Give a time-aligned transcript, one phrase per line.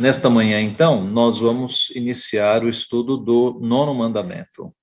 [0.00, 4.74] Nesta manhã, então, nós vamos iniciar o estudo do nono mandamento,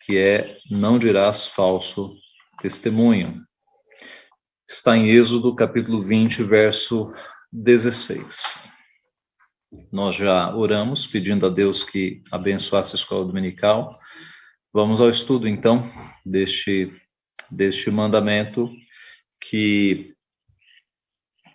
[0.00, 2.14] que é: não dirás falso
[2.62, 3.44] testemunho.
[4.70, 7.12] Está em Êxodo, capítulo 20, verso
[7.50, 8.68] 16.
[9.90, 13.98] Nós já oramos pedindo a Deus que abençoasse a escola dominical.
[14.72, 15.90] Vamos ao estudo, então,
[16.24, 16.88] deste,
[17.50, 18.70] deste mandamento
[19.40, 20.14] que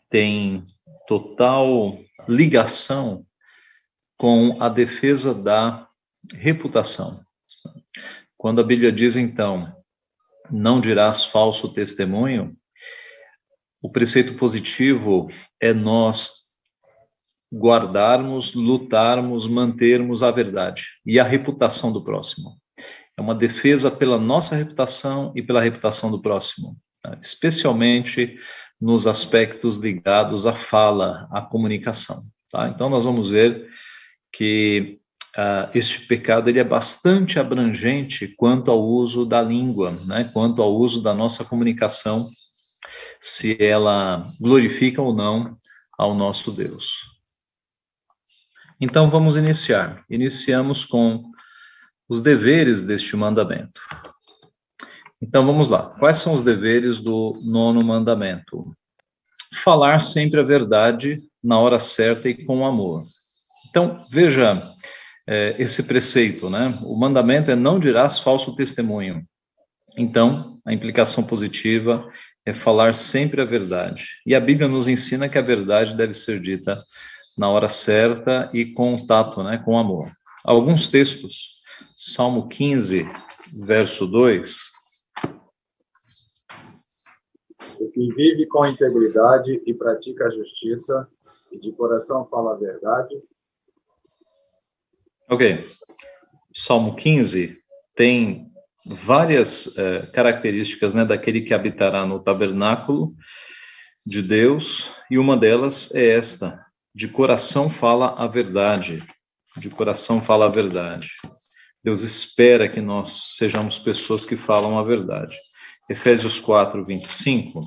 [0.10, 0.66] tem
[1.08, 3.26] total ligação
[4.18, 5.88] com a defesa da
[6.34, 7.24] reputação.
[8.38, 9.74] Quando a Bíblia diz, então,
[10.50, 12.56] não dirás falso testemunho,
[13.82, 16.44] o preceito positivo é nós
[17.54, 22.58] guardarmos, lutarmos, mantermos a verdade e a reputação do próximo.
[23.18, 27.18] É uma defesa pela nossa reputação e pela reputação do próximo, tá?
[27.22, 28.40] especialmente
[28.80, 32.18] nos aspectos ligados à fala, à comunicação.
[32.50, 32.68] Tá?
[32.70, 33.70] Então, nós vamos ver
[34.32, 35.00] que
[35.38, 40.30] uh, este pecado ele é bastante abrangente quanto ao uso da língua, né?
[40.34, 42.30] quanto ao uso da nossa comunicação,
[43.22, 45.58] se ela glorifica ou não
[45.98, 47.14] ao nosso Deus.
[48.82, 50.04] Então, vamos iniciar.
[50.10, 51.24] Iniciamos com
[52.10, 53.82] os deveres deste mandamento.
[55.24, 55.84] Então vamos lá.
[55.84, 58.76] Quais são os deveres do nono mandamento?
[59.64, 63.02] Falar sempre a verdade na hora certa e com amor.
[63.70, 64.62] Então veja
[65.26, 66.78] é, esse preceito, né?
[66.84, 69.24] O mandamento é não dirás falso testemunho.
[69.98, 72.06] Então a implicação positiva
[72.46, 74.08] é falar sempre a verdade.
[74.26, 76.84] E a Bíblia nos ensina que a verdade deve ser dita
[77.38, 79.58] na hora certa e com tato, né?
[79.64, 80.12] Com amor.
[80.44, 81.62] Alguns textos.
[81.96, 83.08] Salmo 15,
[83.54, 84.73] verso 2
[87.92, 91.08] que vive com integridade e pratica a justiça
[91.52, 93.16] e de coração fala a verdade.
[95.30, 95.66] Ok.
[96.54, 97.58] Salmo 15
[97.96, 98.52] tem
[98.86, 103.16] várias eh, características né, daquele que habitará no tabernáculo
[104.06, 109.04] de Deus, e uma delas é esta: de coração fala a verdade.
[109.58, 111.10] De coração fala a verdade.
[111.84, 115.38] Deus espera que nós sejamos pessoas que falam a verdade.
[115.90, 117.64] Efésios 4, 25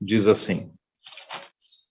[0.00, 0.72] diz assim: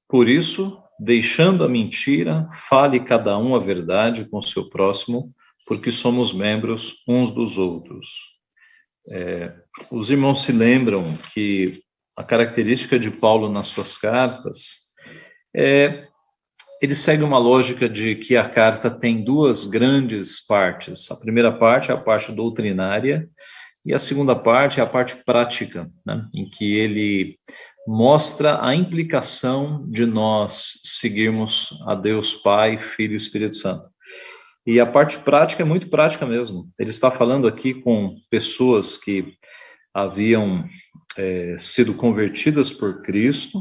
[0.07, 5.29] Por isso, deixando a mentira, fale cada um a verdade com seu próximo,
[5.65, 8.37] porque somos membros uns dos outros.
[9.09, 9.53] É,
[9.91, 11.81] os irmãos se lembram que
[12.15, 14.87] a característica de Paulo nas suas cartas
[15.55, 16.07] é
[16.81, 21.09] ele segue uma lógica de que a carta tem duas grandes partes.
[21.11, 23.27] A primeira parte é a parte doutrinária
[23.85, 27.39] e a segunda parte é a parte prática, né, em que ele
[27.87, 33.89] mostra a implicação de nós seguirmos a Deus Pai, Filho e Espírito Santo.
[34.65, 36.69] E a parte prática é muito prática mesmo.
[36.77, 39.33] Ele está falando aqui com pessoas que
[39.93, 40.67] haviam
[41.17, 43.57] é, sido convertidas por Cristo,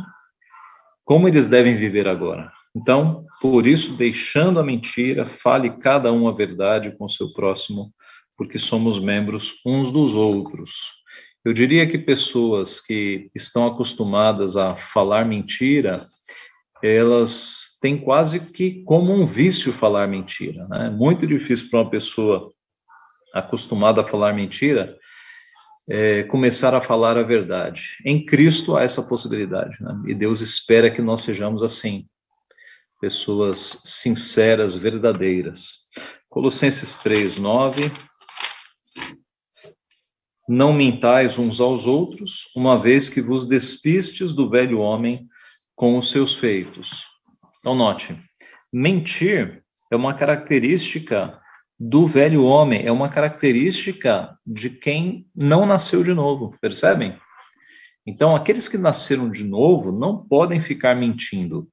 [1.04, 2.50] como eles devem viver agora.
[2.74, 7.94] Então, por isso, deixando a mentira, fale cada um a verdade com seu próximo,
[8.36, 11.05] porque somos membros uns dos outros.
[11.46, 16.04] Eu diria que pessoas que estão acostumadas a falar mentira,
[16.82, 20.66] elas têm quase que como um vício falar mentira.
[20.66, 20.88] Né?
[20.88, 22.52] É muito difícil para uma pessoa
[23.32, 24.98] acostumada a falar mentira
[25.88, 27.96] é, começar a falar a verdade.
[28.04, 30.02] Em Cristo há essa possibilidade, né?
[30.08, 32.06] e Deus espera que nós sejamos assim,
[33.00, 35.86] pessoas sinceras, verdadeiras.
[36.28, 37.92] Colossenses 3, 9
[40.48, 45.26] não mintais uns aos outros, uma vez que vos despistes do velho homem
[45.74, 47.04] com os seus feitos.
[47.60, 48.16] Então, note:
[48.72, 51.38] mentir é uma característica
[51.78, 57.18] do velho homem, é uma característica de quem não nasceu de novo, percebem?
[58.06, 61.68] Então, aqueles que nasceram de novo não podem ficar mentindo.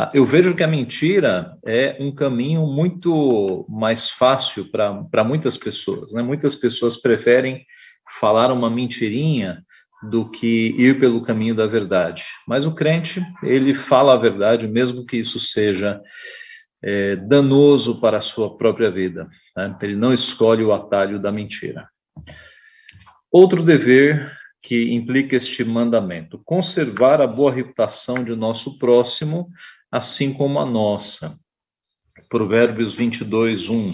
[0.00, 6.12] Ah, eu vejo que a mentira é um caminho muito mais fácil para muitas pessoas.
[6.12, 6.22] Né?
[6.22, 7.66] Muitas pessoas preferem
[8.20, 9.60] falar uma mentirinha
[10.08, 12.22] do que ir pelo caminho da verdade.
[12.46, 16.00] Mas o crente, ele fala a verdade, mesmo que isso seja
[16.80, 19.26] é, danoso para a sua própria vida.
[19.56, 19.76] Né?
[19.82, 21.88] Ele não escolhe o atalho da mentira.
[23.32, 29.50] Outro dever que implica este mandamento: conservar a boa reputação de nosso próximo,
[29.90, 31.38] assim como a nossa.
[32.28, 33.92] Provérbios 22, 1.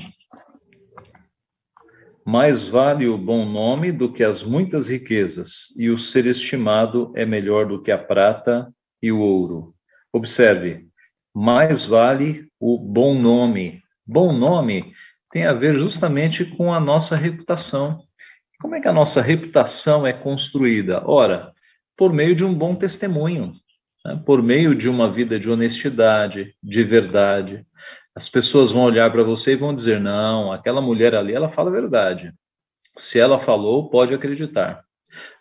[2.27, 7.27] Mais vale o bom nome do que as muitas riquezas, e o ser estimado é
[7.27, 9.75] melhor do que a prata e o ouro.
[10.13, 10.89] Observe,
[11.35, 13.83] mais vale o bom nome.
[14.07, 14.93] Bom nome
[15.31, 18.05] tem a ver justamente com a nossa reputação.
[18.61, 21.03] Como é que a nossa reputação é construída?
[21.05, 21.53] Ora,
[21.97, 23.53] por meio de um bom testemunho,
[24.05, 24.21] né?
[24.25, 27.67] por meio de uma vida de honestidade, de verdade.
[28.15, 31.71] As pessoas vão olhar para você e vão dizer: não, aquela mulher ali, ela fala
[31.71, 32.33] a verdade.
[32.97, 34.85] Se ela falou, pode acreditar.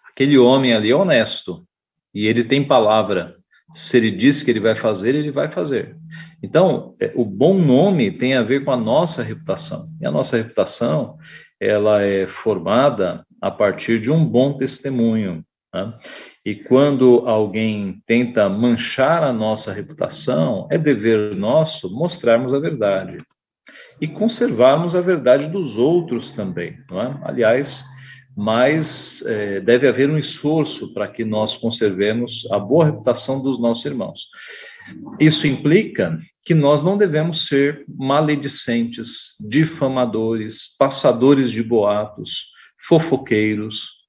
[0.09, 1.65] Aquele homem ali é honesto
[2.13, 3.35] e ele tem palavra.
[3.73, 5.97] Se ele disse que ele vai fazer, ele vai fazer.
[6.41, 9.87] Então, é, o bom nome tem a ver com a nossa reputação.
[9.99, 11.17] E a nossa reputação,
[11.59, 15.43] ela é formada a partir de um bom testemunho.
[15.73, 15.93] Né?
[16.45, 23.17] E quando alguém tenta manchar a nossa reputação, é dever nosso mostrarmos a verdade
[24.01, 26.77] e conservarmos a verdade dos outros também.
[26.91, 27.27] É?
[27.27, 27.83] Aliás,
[28.35, 33.85] mas é, deve haver um esforço para que nós conservemos a boa reputação dos nossos
[33.85, 34.27] irmãos.
[35.19, 42.49] Isso implica que nós não devemos ser maledicentes, difamadores, passadores de boatos,
[42.87, 44.02] fofoqueiros.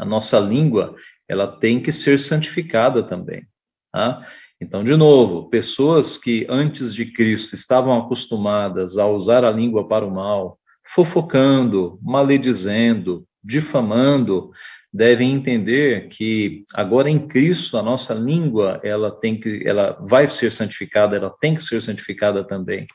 [0.00, 0.94] A nossa língua,
[1.28, 3.46] ela tem que ser santificada também.
[3.92, 4.26] Tá?
[4.60, 10.04] Então, de novo, pessoas que antes de Cristo estavam acostumadas a usar a língua para
[10.04, 14.50] o mal, fofocando, maledizendo, difamando,
[14.92, 20.50] devem entender que agora em Cristo a nossa língua ela tem que ela vai ser
[20.50, 22.86] santificada, ela tem que ser santificada também.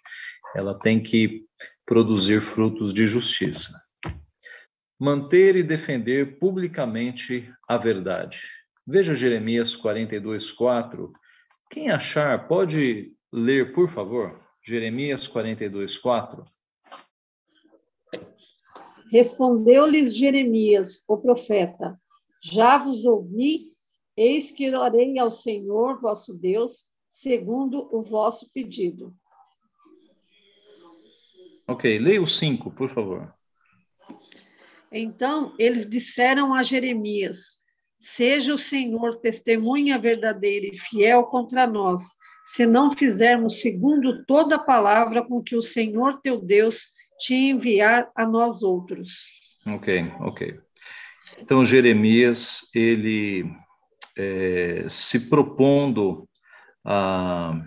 [0.56, 1.44] Ela tem que
[1.86, 3.85] produzir frutos de justiça.
[4.98, 8.40] Manter e defender publicamente a verdade.
[8.88, 11.12] Veja Jeremias 42, 4.
[11.70, 14.40] Quem achar, pode ler, por favor?
[14.64, 16.46] Jeremias 42, 4.
[19.12, 22.00] Respondeu-lhes Jeremias, o profeta:
[22.42, 23.74] Já vos ouvi,
[24.16, 29.14] eis que orei ao Senhor vosso Deus, segundo o vosso pedido.
[31.68, 33.35] Ok, leia o 5, por favor.
[34.92, 37.60] Então eles disseram a Jeremias:
[38.00, 42.04] Seja o Senhor testemunha verdadeira e fiel contra nós,
[42.46, 46.84] se não fizermos segundo toda a palavra com que o Senhor teu Deus
[47.20, 49.26] te enviar a nós outros.
[49.66, 50.60] Ok, ok.
[51.40, 53.46] Então, Jeremias, ele
[54.18, 56.28] é, se propondo
[56.86, 57.60] a,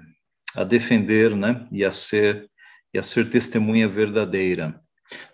[0.54, 2.48] a defender, né, e a ser
[2.92, 4.80] e a ser testemunha verdadeira.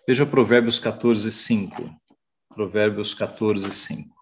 [0.06, 1.90] Veja Provérbios 14, 5.
[2.54, 4.14] Provérbios 14, 5.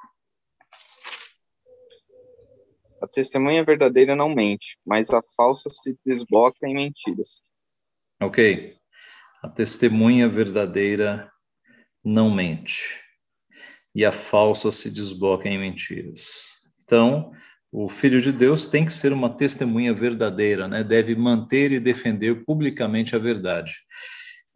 [3.02, 7.42] A testemunha verdadeira não mente, mas a falsa se desboca em mentiras.
[8.20, 8.76] Ok.
[9.42, 11.28] A testemunha verdadeira
[12.04, 13.02] não mente,
[13.94, 16.46] e a falsa se desboca em mentiras.
[16.82, 17.32] Então,
[17.70, 20.84] o filho de Deus tem que ser uma testemunha verdadeira, né?
[20.84, 23.74] Deve manter e defender publicamente a verdade.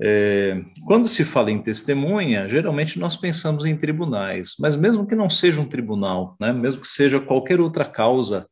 [0.01, 5.31] É, quando se fala em testemunha, geralmente nós pensamos em tribunais, mas mesmo que não
[5.31, 6.53] seja um tribunal, né?
[6.53, 8.47] Mesmo que seja qualquer outra causa,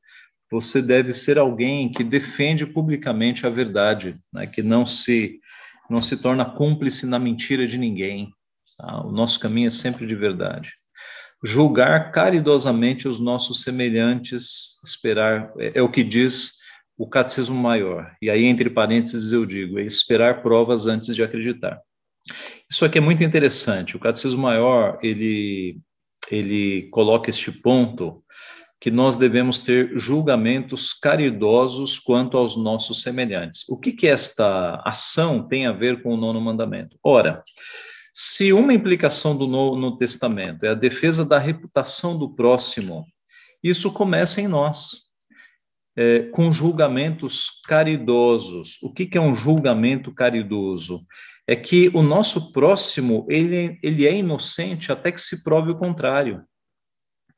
[0.50, 4.46] você deve ser alguém que defende publicamente a verdade, né?
[4.46, 5.38] Que não se
[5.91, 8.32] não se torna cúmplice na mentira de ninguém.
[8.79, 9.05] Tá?
[9.05, 10.73] O nosso caminho é sempre de verdade.
[11.44, 16.55] Julgar caridosamente os nossos semelhantes, esperar, é, é o que diz
[16.96, 18.15] o catecismo maior.
[18.22, 21.81] E aí, entre parênteses, eu digo, é esperar provas antes de acreditar.
[22.70, 23.96] Isso aqui é muito interessante.
[23.96, 25.79] O catecismo maior, ele,
[26.31, 28.22] ele coloca este ponto
[28.81, 33.65] que nós devemos ter julgamentos caridosos quanto aos nossos semelhantes.
[33.69, 36.98] O que, que esta ação tem a ver com o nono mandamento?
[37.03, 37.43] Ora,
[38.13, 43.06] se uma implicação do Novo Testamento é a defesa da reputação do próximo,
[43.63, 45.04] isso começa em nós,
[45.96, 48.79] é, com julgamentos caridosos.
[48.82, 51.05] O que, que é um julgamento caridoso?
[51.46, 56.43] É que o nosso próximo ele, ele é inocente até que se prove o contrário.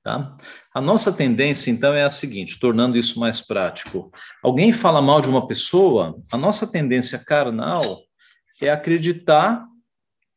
[0.03, 0.33] Tá?
[0.73, 4.13] A nossa tendência, então, é a seguinte, tornando isso mais prático.
[4.41, 7.83] Alguém fala mal de uma pessoa, a nossa tendência carnal
[8.63, 9.67] é acreditar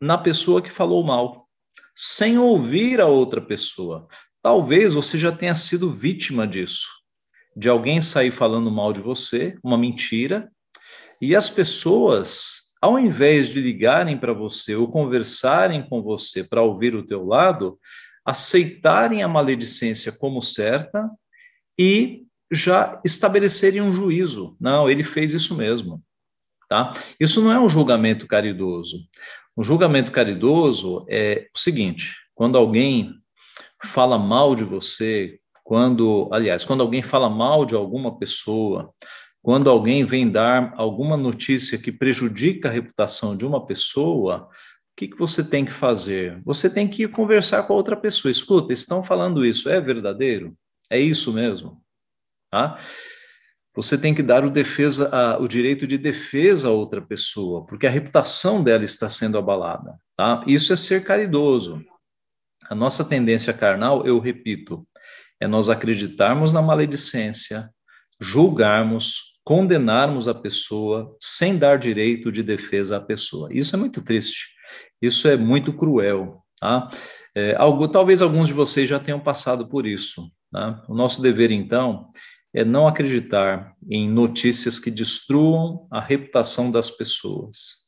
[0.02, 1.48] na pessoa que falou mal,
[1.96, 4.08] sem ouvir a outra pessoa.
[4.42, 6.88] Talvez você já tenha sido vítima disso,
[7.60, 10.50] de alguém sair falando mal de você, uma mentira,
[11.22, 16.96] e as pessoas, ao invés de ligarem para você ou conversarem com você para ouvir
[16.96, 17.78] o teu lado,
[18.25, 21.10] aceitarem a maledicência como certa
[21.78, 24.56] e já estabelecerem um juízo.
[24.58, 26.01] Não, ele fez isso mesmo.
[26.70, 26.94] Tá?
[27.20, 29.00] Isso não é um julgamento caridoso.
[29.58, 33.13] Um julgamento caridoso é o seguinte: quando alguém
[33.84, 35.39] fala mal de você,
[35.70, 38.92] quando, aliás, quando alguém fala mal de alguma pessoa,
[39.40, 45.10] quando alguém vem dar alguma notícia que prejudica a reputação de uma pessoa, o que,
[45.10, 46.42] que você tem que fazer?
[46.44, 48.32] Você tem que ir conversar com a outra pessoa.
[48.32, 50.56] Escuta, estão falando isso, é verdadeiro?
[50.90, 51.80] É isso mesmo?
[52.50, 52.80] Tá?
[53.76, 57.86] Você tem que dar o, defesa, a, o direito de defesa a outra pessoa, porque
[57.86, 60.00] a reputação dela está sendo abalada.
[60.18, 60.44] Tá?
[60.48, 61.80] Isso é ser caridoso.
[62.68, 64.88] A nossa tendência carnal, eu repito,
[65.39, 67.69] é nós acreditarmos na maledicência,
[68.19, 73.50] julgarmos, condenarmos a pessoa sem dar direito de defesa à pessoa.
[73.51, 74.50] Isso é muito triste.
[75.01, 76.43] Isso é muito cruel.
[76.60, 76.89] Tá?
[77.36, 80.29] É, algo, talvez alguns de vocês já tenham passado por isso.
[80.51, 80.84] Tá?
[80.89, 82.12] O nosso dever, então,
[82.53, 87.79] é não acreditar em notícias que destruam a reputação das pessoas.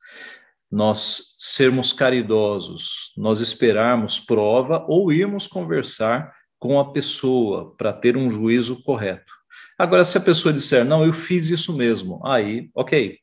[0.72, 8.30] Nós sermos caridosos, nós esperarmos prova ou irmos conversar com a pessoa para ter um
[8.30, 9.34] juízo correto.
[9.80, 13.18] Agora, se a pessoa disser, não, eu fiz isso mesmo, aí, ok.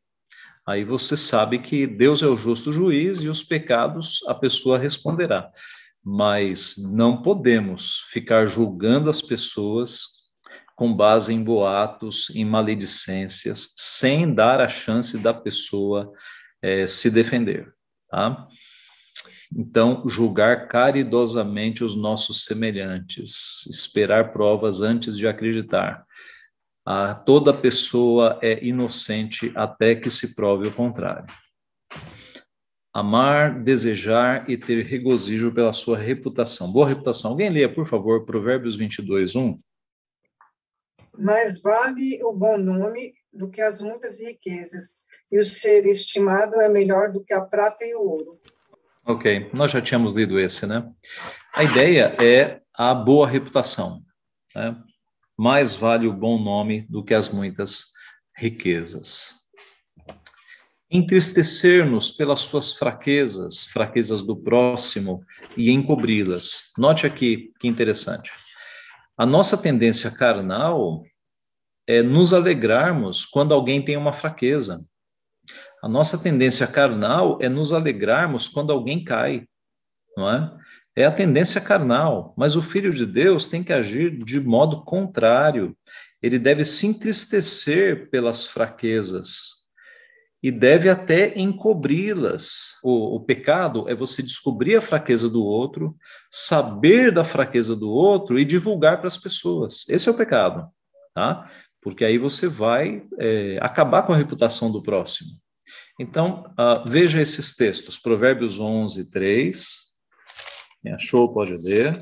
[0.66, 5.48] Aí você sabe que Deus é o justo juiz e os pecados a pessoa responderá.
[6.04, 10.02] Mas não podemos ficar julgando as pessoas
[10.74, 16.12] com base em boatos, em maledicências, sem dar a chance da pessoa
[16.60, 17.72] é, se defender,
[18.10, 18.48] tá?
[19.54, 26.06] Então, julgar caridosamente os nossos semelhantes, esperar provas antes de acreditar.
[26.86, 31.26] Ah, toda pessoa é inocente até que se prove o contrário.
[32.92, 36.72] Amar, desejar e ter regozijo pela sua reputação.
[36.72, 37.30] Boa reputação.
[37.30, 39.56] Alguém leia, por favor, Provérbios 22, 1.
[41.18, 44.96] Mais vale o bom nome do que as muitas riquezas,
[45.30, 48.40] e o ser estimado é melhor do que a prata e o ouro.
[49.10, 50.86] Ok, nós já tínhamos lido esse, né?
[51.54, 54.02] A ideia é a boa reputação.
[54.54, 54.76] Né?
[55.34, 57.84] Mais vale o bom nome do que as muitas
[58.36, 59.32] riquezas.
[60.90, 65.24] Entristecer-nos pelas suas fraquezas, fraquezas do próximo,
[65.56, 66.70] e encobri-las.
[66.76, 68.30] Note aqui que interessante.
[69.16, 71.02] A nossa tendência carnal
[71.86, 74.78] é nos alegrarmos quando alguém tem uma fraqueza.
[75.82, 79.46] A nossa tendência carnal é nos alegrarmos quando alguém cai,
[80.16, 80.58] não é?
[80.96, 85.76] É a tendência carnal, mas o filho de Deus tem que agir de modo contrário.
[86.20, 89.58] Ele deve se entristecer pelas fraquezas
[90.42, 92.74] e deve até encobri-las.
[92.82, 95.96] O, o, pecado é você descobrir a fraqueza do outro,
[96.32, 99.88] saber da fraqueza do outro e divulgar para as pessoas.
[99.88, 100.68] Esse é o pecado,
[101.14, 101.48] tá?
[101.80, 105.30] Porque aí você vai é, acabar com a reputação do próximo.
[105.98, 109.66] Então, uh, veja esses textos, Provérbios 11, 3.
[110.80, 112.00] Quem achou, pode ler.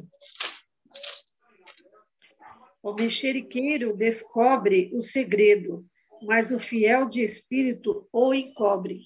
[2.83, 5.85] O mexeriqueiro descobre o segredo,
[6.23, 9.01] mas o fiel de espírito o encobre.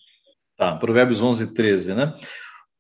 [0.57, 2.19] Tá, Provérbios 11, 13, né?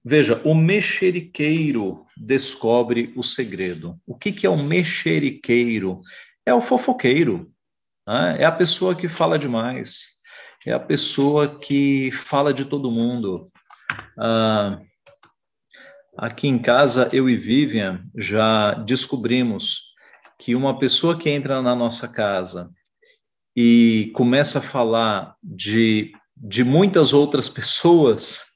[0.05, 3.99] Veja, o mexeriqueiro descobre o segredo.
[4.07, 6.01] O que, que é o mexeriqueiro?
[6.45, 7.51] É o fofoqueiro,
[8.07, 8.37] né?
[8.41, 10.20] é a pessoa que fala demais,
[10.67, 13.51] é a pessoa que fala de todo mundo.
[14.19, 14.81] Ah,
[16.17, 19.95] aqui em casa, eu e Vivian já descobrimos
[20.39, 22.69] que uma pessoa que entra na nossa casa
[23.57, 28.51] e começa a falar de, de muitas outras pessoas,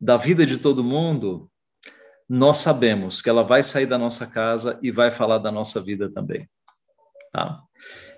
[0.00, 1.50] da vida de todo mundo,
[2.28, 6.10] nós sabemos que ela vai sair da nossa casa e vai falar da nossa vida
[6.10, 6.48] também.
[7.32, 7.62] Tá?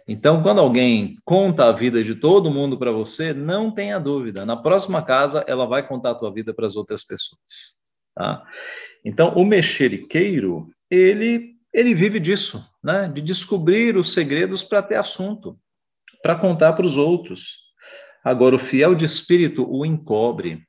[0.09, 4.47] Então, quando alguém conta a vida de todo mundo para você, não tenha dúvida.
[4.47, 7.77] Na próxima casa, ela vai contar a tua vida para as outras pessoas.
[8.15, 8.45] Tá?
[9.05, 13.07] Então, o mexeriqueiro, ele ele vive disso, né?
[13.07, 15.59] de descobrir os segredos para ter assunto,
[16.23, 17.67] para contar para os outros.
[18.25, 20.63] Agora, o fiel de espírito o encobre.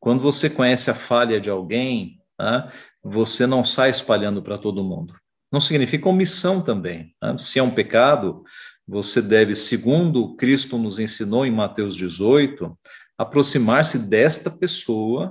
[0.00, 2.72] Quando você conhece a falha de alguém, né?
[3.04, 5.14] você não sai espalhando para todo mundo.
[5.52, 7.14] Não significa omissão também.
[7.22, 7.36] Né?
[7.38, 8.42] Se é um pecado,
[8.86, 12.78] você deve, segundo Cristo nos ensinou em Mateus 18,
[13.18, 15.30] aproximar-se desta pessoa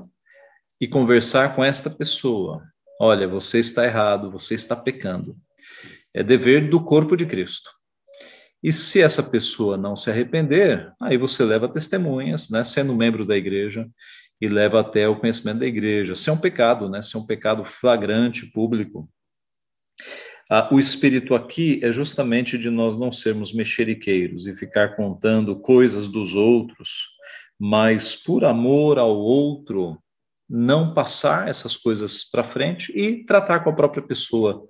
[0.79, 2.63] e conversar com esta pessoa.
[2.99, 5.37] Olha, você está errado, você está pecando.
[6.13, 7.69] É dever do corpo de Cristo.
[8.63, 13.37] E se essa pessoa não se arrepender, aí você leva testemunhas, né, sendo membro da
[13.37, 13.87] igreja,
[14.41, 16.15] e leva até o conhecimento da igreja.
[16.15, 19.09] Se é um pecado, né, se é um pecado flagrante, público.
[20.49, 26.07] Ah, o espírito aqui é justamente de nós não sermos mexeriqueiros e ficar contando coisas
[26.07, 27.07] dos outros,
[27.59, 29.97] mas por amor ao outro,
[30.47, 34.67] não passar essas coisas para frente e tratar com a própria pessoa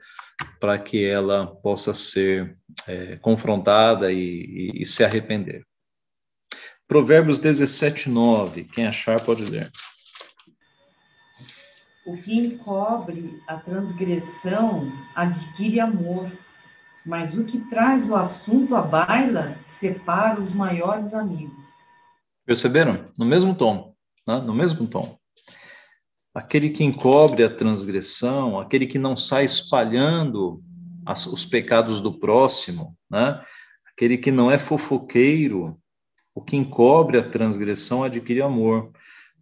[0.59, 5.65] para que ela possa ser é, confrontada e, e, e, se arrepender.
[6.87, 8.65] Provérbios 17, 9.
[8.65, 9.71] Quem achar pode ler.
[12.05, 16.31] O que encobre a transgressão adquire amor,
[17.05, 21.67] mas o que traz o assunto à baila separa os maiores amigos.
[22.45, 23.09] Perceberam?
[23.17, 23.95] No mesmo tom,
[24.27, 24.39] né?
[24.39, 25.17] no mesmo tom
[26.35, 30.61] aquele que encobre a transgressão, aquele que não sai espalhando
[31.05, 33.41] as, os pecados do próximo, né?
[33.89, 35.79] aquele que não é fofoqueiro,
[36.35, 38.91] o que encobre a transgressão adquire amor,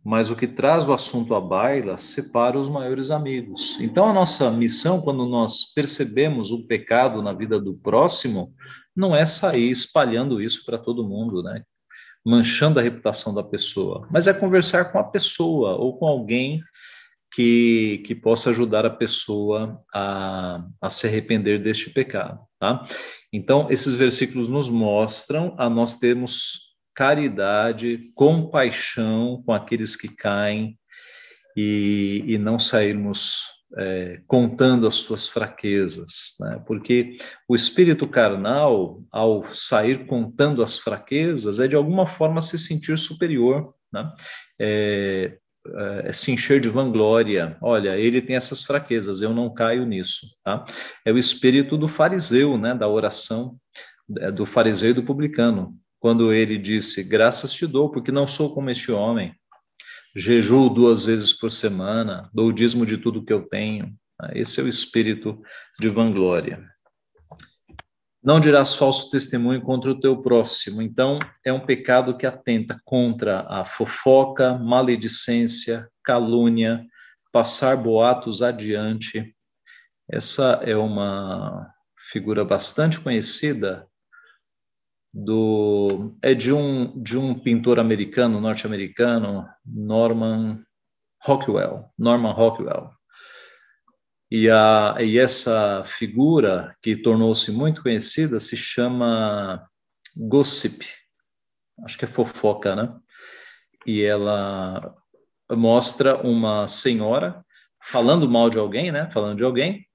[0.03, 3.77] mas o que traz o assunto à baila separa os maiores amigos.
[3.79, 8.51] Então, a nossa missão, quando nós percebemos o pecado na vida do próximo,
[8.95, 11.63] não é sair espalhando isso para todo mundo, né?
[12.25, 16.61] manchando a reputação da pessoa, mas é conversar com a pessoa ou com alguém
[17.33, 22.85] que, que possa ajudar a pessoa a, a se arrepender deste pecado, tá?
[23.31, 30.77] Então, esses versículos nos mostram a nós termos caridade, compaixão com aqueles que caem
[31.55, 36.61] e, e não sairmos é, contando as suas fraquezas, né?
[36.65, 42.97] porque o espírito carnal, ao sair contando as fraquezas, é de alguma forma se sentir
[42.97, 44.11] superior, né?
[44.59, 45.37] É,
[46.05, 47.57] é, se encher de vanglória.
[47.61, 50.65] Olha, ele tem essas fraquezas, eu não caio nisso, tá?
[51.05, 53.57] É o espírito do fariseu, né, da oração
[54.19, 55.73] é, do fariseu e do publicano,
[56.03, 59.33] quando ele disse: "Graças te dou, porque não sou como este homem.
[60.13, 63.95] Jejuo duas vezes por semana, dou o dízimo de tudo que eu tenho."
[64.33, 65.41] Esse é o espírito
[65.79, 66.61] de vanglória.
[68.21, 70.81] Não dirás falso testemunho contra o teu próximo.
[70.81, 76.85] Então, é um pecado que atenta contra a fofoca, maledicência, calúnia,
[77.31, 79.33] passar boatos adiante.
[80.11, 81.73] Essa é uma
[82.11, 83.87] figura bastante conhecida
[85.13, 90.63] do é de um de um pintor americano, norte-americano, Norman
[91.21, 92.89] Rockwell, Norman Rockwell.
[94.31, 99.63] E, a, e essa figura, que tornou-se muito conhecida, se chama
[100.17, 100.83] Gossip.
[101.85, 102.95] Acho que é fofoca, né?
[103.85, 104.95] E ela
[105.51, 107.45] mostra uma senhora
[107.83, 109.07] falando mal de alguém, né?
[109.11, 109.85] Falando de alguém,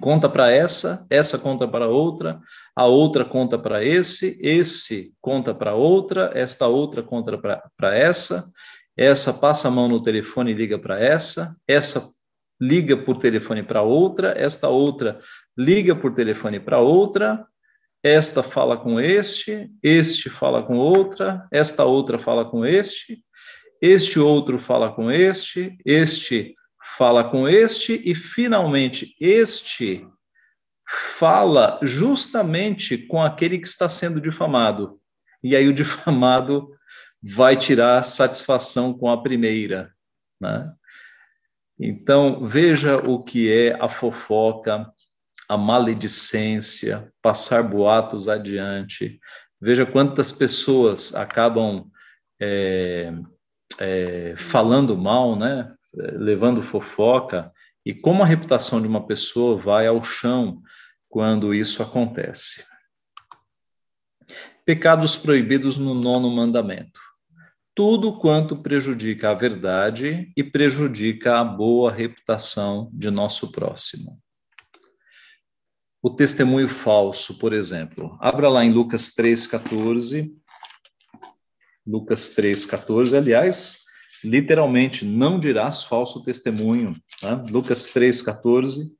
[0.00, 2.40] conta para essa, essa conta para outra,
[2.76, 7.38] a outra conta para esse, esse conta para outra, esta outra conta
[7.76, 8.50] para essa,
[8.96, 12.02] essa passa a mão no telefone e liga para essa, essa
[12.60, 15.20] liga por telefone para outra, esta outra
[15.56, 17.46] liga por telefone para outra,
[18.02, 23.24] esta fala com este, este fala com outra, esta outra fala com este,
[23.80, 26.54] este outro fala com este, este
[26.98, 30.06] fala com este e finalmente este
[30.86, 35.00] fala justamente com aquele que está sendo difamado.
[35.42, 36.70] E aí o difamado
[37.22, 39.92] vai tirar satisfação com a primeira,
[40.40, 40.72] né?
[41.78, 44.88] Então, veja o que é a fofoca,
[45.48, 49.18] a maledicência, passar boatos adiante.
[49.60, 51.90] Veja quantas pessoas acabam
[52.40, 53.12] é,
[53.80, 55.74] é, falando mal, né?
[55.96, 57.52] levando fofoca,
[57.84, 60.62] e como a reputação de uma pessoa vai ao chão
[61.14, 62.64] quando isso acontece.
[64.64, 66.98] Pecados proibidos no nono mandamento
[67.72, 74.20] tudo quanto prejudica a verdade e prejudica a boa reputação de nosso próximo.
[76.02, 78.16] O testemunho falso, por exemplo.
[78.20, 80.32] Abra lá em Lucas 3,14.
[81.86, 83.78] Lucas 3,14, aliás,
[84.22, 86.92] literalmente, não dirás falso testemunho.
[87.22, 87.44] Né?
[87.50, 88.94] Lucas 3,14.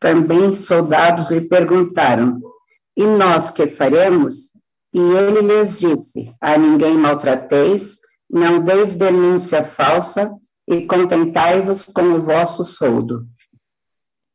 [0.00, 2.40] Também soldados lhe perguntaram:
[2.96, 4.50] E nós que faremos?
[4.92, 10.34] E ele lhes disse: A ninguém maltrateis, não deis denúncia falsa,
[10.66, 13.28] e contentai-vos com o vosso soldo.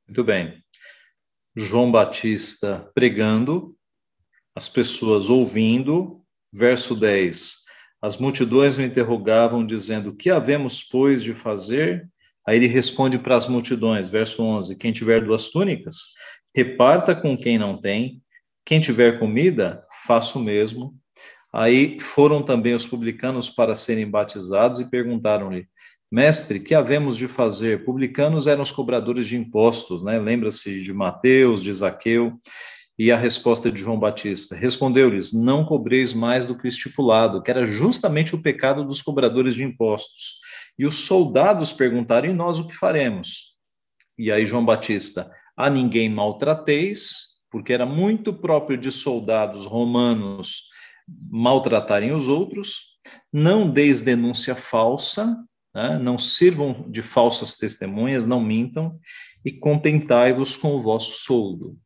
[0.08, 0.64] Muito bem.
[1.56, 3.76] João Batista pregando,
[4.56, 6.22] as pessoas ouvindo,
[6.54, 7.56] verso 10.
[8.02, 12.08] As multidões o interrogavam, dizendo: Que havemos, pois, de fazer?
[12.48, 16.14] Aí ele responde para as multidões, verso 11: Quem tiver duas túnicas,
[16.56, 18.22] reparta com quem não tem.
[18.66, 20.96] Quem tiver comida, faça o mesmo.
[21.54, 25.68] Aí foram também os publicanos para serem batizados e perguntaram-lhe:
[26.12, 27.84] Mestre, que havemos de fazer?
[27.84, 30.20] Publicanos eram os cobradores de impostos, né?
[30.20, 32.40] Lembra-se de Mateus, de Zaqueu.
[32.98, 37.52] E a resposta de João Batista respondeu-lhes: Não cobreis mais do que o estipulado, que
[37.52, 40.40] era justamente o pecado dos cobradores de impostos.
[40.78, 43.56] E os soldados perguntaram: E nós o que faremos?
[44.18, 50.64] e aí João Batista, a ninguém maltrateis, porque era muito próprio de soldados romanos
[51.30, 52.98] maltratarem os outros,
[53.32, 55.38] não deis denúncia falsa,
[55.74, 56.00] né?
[56.00, 59.00] não sirvam de falsas testemunhas, não mintam,
[59.44, 61.78] e contentai-vos com o vosso soldo.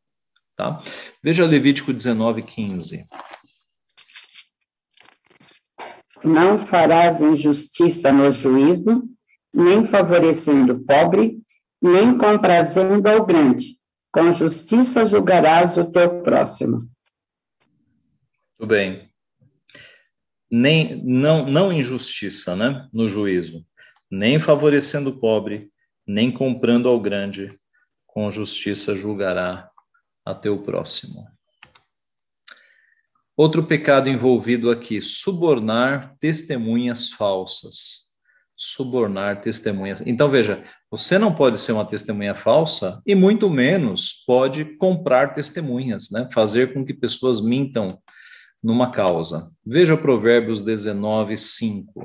[0.56, 0.82] Tá?
[1.22, 3.04] Veja Levítico 19, 15.
[6.24, 9.08] Não farás injustiça no juízo,
[9.52, 11.40] nem favorecendo o pobre,
[11.80, 13.78] nem comprazendo ao grande.
[14.12, 16.88] Com justiça julgarás o teu próximo.
[18.58, 19.08] Tudo bem.
[20.50, 23.64] Nem, não, não injustiça, né, no juízo,
[24.10, 25.70] nem favorecendo o pobre,
[26.04, 27.56] nem comprando ao grande,
[28.04, 29.70] com justiça julgará
[30.24, 31.24] a teu próximo.
[33.42, 38.04] Outro pecado envolvido aqui, subornar testemunhas falsas.
[38.54, 40.02] Subornar testemunhas.
[40.04, 46.10] Então, veja, você não pode ser uma testemunha falsa e muito menos pode comprar testemunhas,
[46.12, 46.28] né?
[46.34, 47.98] Fazer com que pessoas mintam
[48.62, 49.50] numa causa.
[49.64, 52.04] Veja Provérbios 19, 5.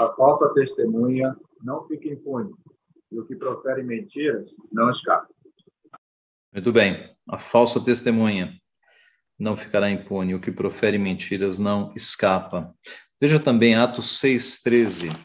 [0.00, 2.52] A falsa testemunha não fica impune,
[3.10, 5.28] e o que profere mentiras não escapa.
[6.52, 7.10] Muito bem.
[7.26, 8.52] A falsa testemunha
[9.38, 12.74] não ficará impune, o que profere mentiras não escapa.
[13.20, 15.16] Veja também Atos 6,13.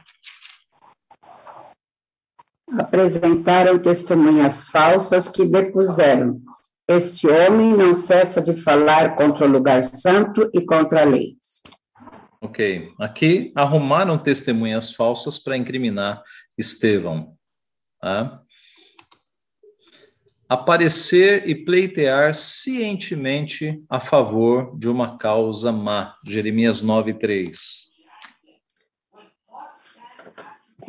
[2.77, 6.41] Apresentaram testemunhas falsas que depuseram.
[6.87, 11.37] Este homem não cessa de falar contra o lugar santo e contra a lei.
[12.41, 12.91] Ok.
[12.99, 16.23] Aqui arrumaram testemunhas falsas para incriminar
[16.57, 17.35] Estevão.
[17.99, 18.41] Tá?
[20.49, 26.15] Aparecer e pleitear cientemente a favor de uma causa má.
[26.25, 27.89] Jeremias 9, 3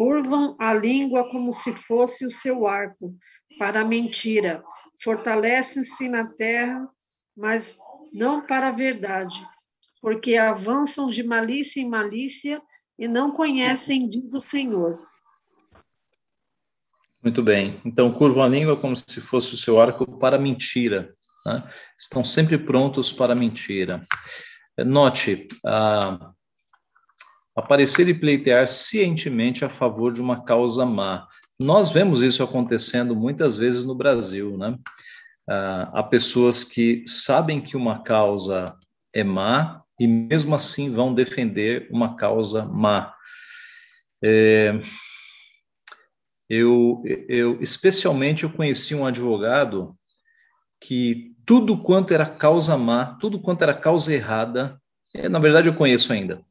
[0.00, 3.14] curvam a língua como se fosse o seu arco
[3.58, 4.64] para a mentira,
[5.04, 6.88] fortalecem-se na terra,
[7.36, 7.76] mas
[8.10, 9.46] não para a verdade,
[10.00, 12.62] porque avançam de malícia em malícia
[12.98, 15.06] e não conhecem, diz o Senhor.
[17.22, 17.80] Muito bem.
[17.84, 21.14] Então, curvam a língua como se fosse o seu arco para mentira.
[21.44, 21.62] Né?
[21.98, 24.02] Estão sempre prontos para mentira.
[24.78, 26.32] Note, ah,
[27.54, 31.26] aparecer e pleitear cientemente a favor de uma causa má.
[31.58, 34.78] Nós vemos isso acontecendo muitas vezes no Brasil, né?
[35.48, 38.74] Ah, há pessoas que sabem que uma causa
[39.12, 43.12] é má e mesmo assim vão defender uma causa má.
[44.24, 44.80] É,
[46.50, 49.96] eu, eu, especialmente, eu conheci um advogado
[50.80, 54.76] que tudo quanto era causa má, tudo quanto era causa errada,
[55.14, 56.42] é, na verdade eu conheço ainda,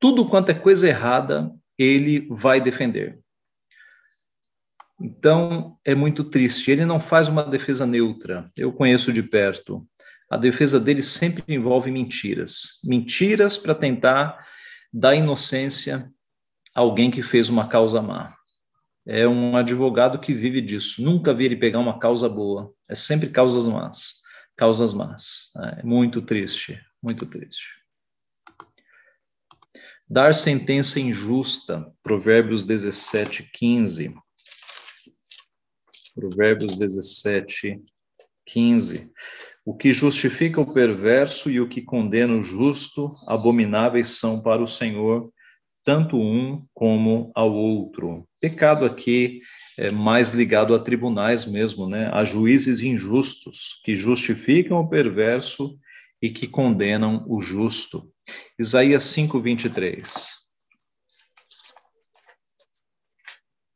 [0.00, 3.20] tudo quanto é coisa errada, ele vai defender.
[5.00, 6.70] Então, é muito triste.
[6.70, 8.50] Ele não faz uma defesa neutra.
[8.56, 9.86] Eu conheço de perto.
[10.30, 12.80] A defesa dele sempre envolve mentiras.
[12.84, 14.46] Mentiras para tentar
[14.92, 16.10] dar inocência
[16.74, 18.34] a alguém que fez uma causa má.
[19.06, 21.02] É um advogado que vive disso.
[21.02, 22.72] Nunca vi ele pegar uma causa boa.
[22.88, 24.22] É sempre causas más.
[24.56, 25.50] Causas más.
[25.78, 26.80] É muito triste.
[27.02, 27.68] Muito triste.
[30.08, 31.92] Dar sentença injusta.
[32.02, 34.14] Provérbios 17, 15.
[36.14, 37.82] Provérbios 17,
[38.46, 39.12] 15.
[39.66, 44.68] O que justifica o perverso e o que condena o justo, abomináveis são para o
[44.68, 45.32] Senhor,
[45.84, 48.26] tanto um como ao outro.
[48.40, 49.40] Pecado aqui
[49.78, 52.10] é mais ligado a tribunais mesmo, né?
[52.12, 55.78] A juízes injustos que justificam o perverso
[56.22, 58.10] e que condenam o justo.
[58.58, 60.44] Isaías 5, 23.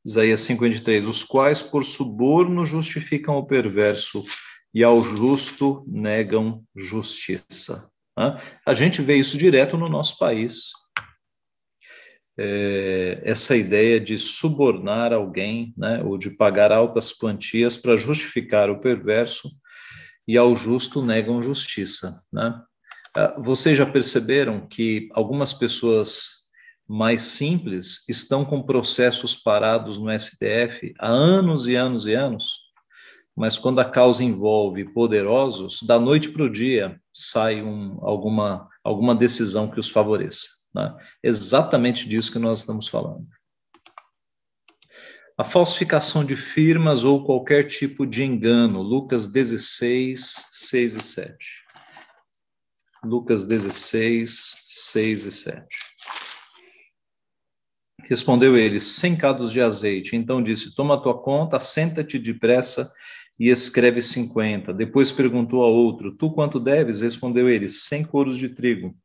[0.07, 4.25] Isaías 5:23, os quais por suborno justificam o perverso
[4.73, 7.90] e ao justo negam justiça.
[8.64, 10.71] A gente vê isso direto no nosso país.
[12.38, 18.81] É, essa ideia de subornar alguém, né, ou de pagar altas quantias para justificar o
[18.81, 19.51] perverso
[20.27, 22.22] e ao justo negam justiça.
[22.33, 22.55] Né?
[23.16, 26.38] Ah, vocês já perceberam que algumas pessoas
[26.87, 32.68] mais simples estão com processos parados no STF há anos e anos e anos,
[33.37, 39.14] mas quando a causa envolve poderosos, da noite para o dia sai um, alguma, alguma
[39.14, 40.58] decisão que os favoreça.
[40.79, 40.97] Né?
[41.23, 43.27] Exatamente disso que nós estamos falando.
[45.37, 51.37] A falsificação de firmas ou qualquer tipo de engano, Lucas 16, 6 e 7.
[53.05, 55.67] Lucas 16, 6 e 7.
[58.09, 60.17] Respondeu ele: cem cados de azeite.
[60.17, 62.91] Então disse: Toma tua conta, senta-te depressa
[63.38, 64.73] e escreve cinquenta.
[64.73, 67.03] Depois perguntou a outro: Tu quanto deves?
[67.03, 68.97] Respondeu ele: cem coros de trigo.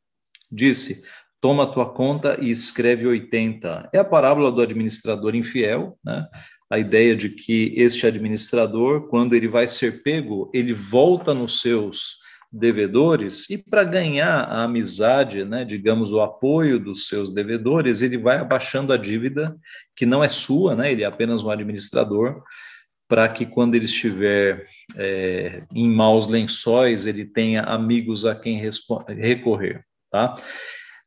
[0.49, 1.03] Disse:
[1.43, 3.89] Toma a tua conta e escreve oitenta.
[3.91, 6.25] É a parábola do administrador infiel, né?
[6.69, 12.13] A ideia de que este administrador, quando ele vai ser pego, ele volta nos seus
[12.49, 18.37] devedores e para ganhar a amizade, né, digamos o apoio dos seus devedores, ele vai
[18.37, 19.53] abaixando a dívida
[19.97, 22.41] que não é sua, né, ele é apenas um administrador,
[23.05, 28.61] para que quando ele estiver é, em maus lençóis ele tenha amigos a quem
[29.09, 30.35] recorrer, tá?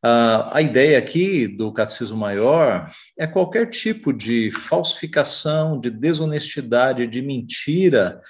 [0.02, 8.20] A ideia aqui do Catecismo Maior é qualquer tipo de falsificação, de desonestidade, de mentira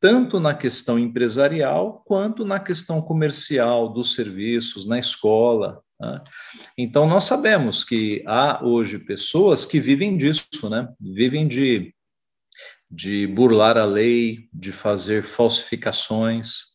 [0.00, 5.82] tanto na questão empresarial quanto na questão comercial dos serviços, na escola.
[6.00, 6.22] Né?
[6.76, 10.88] Então, nós sabemos que há hoje pessoas que vivem disso, né?
[11.00, 11.92] vivem de,
[12.90, 16.67] de burlar a lei, de fazer falsificações.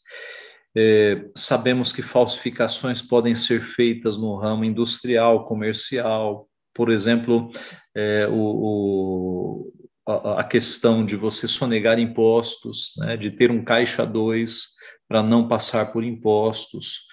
[0.76, 7.52] É, sabemos que falsificações podem ser feitas no ramo industrial, comercial, por exemplo,
[7.96, 9.72] é, o,
[10.08, 14.70] a, questão de você sonegar impostos, né, de ter um caixa 2
[15.08, 17.06] para não passar por impostos,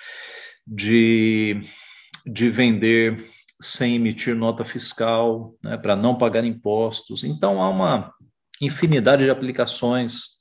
[0.67, 1.61] de,
[2.27, 3.27] de vender
[3.61, 7.25] sem emitir nota fiscal, né, para não pagar impostos.
[7.25, 8.15] Então, há uma
[8.61, 10.40] infinidade de aplicações.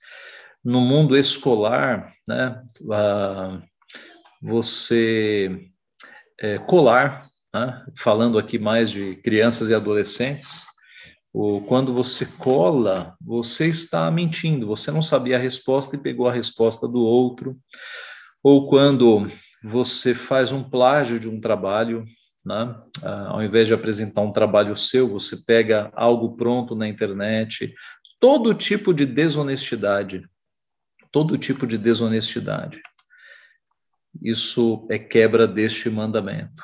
[0.64, 2.62] No mundo escolar, né,
[4.42, 5.70] você
[6.40, 10.66] é, colar, né, falando aqui mais de crianças e adolescentes,
[11.34, 16.34] ou quando você cola, você está mentindo, você não sabia a resposta e pegou a
[16.34, 17.56] resposta do outro.
[18.44, 19.30] Ou quando
[19.64, 22.04] você faz um plágio de um trabalho,
[22.46, 22.76] né?
[23.28, 27.74] Ao invés de apresentar um trabalho seu, você pega algo pronto na internet.
[28.20, 30.24] Todo tipo de desonestidade,
[31.12, 32.82] todo tipo de desonestidade.
[34.22, 36.64] Isso é quebra deste mandamento.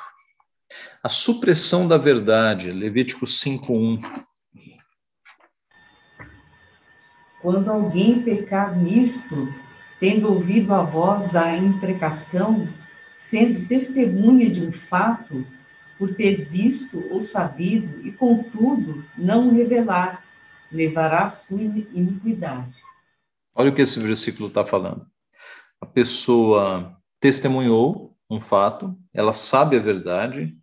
[1.02, 4.00] A supressão da verdade, Levítico 5:1.
[7.40, 9.48] Quando alguém pecar nisto,
[10.00, 12.68] tendo ouvido a voz da imprecação,
[13.12, 15.46] sendo testemunha de um fato,
[15.96, 20.24] por ter visto ou sabido, e contudo não revelar,
[20.70, 22.85] levará a sua iniquidade.
[23.56, 25.06] Olha o que esse versículo está falando.
[25.80, 30.54] A pessoa testemunhou um fato, ela sabe a verdade,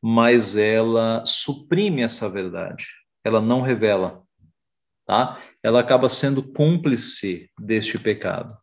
[0.00, 2.86] mas ela suprime essa verdade,
[3.24, 4.22] ela não revela
[5.08, 5.40] tá?
[5.62, 8.54] Ela acaba sendo cúmplice deste pecado.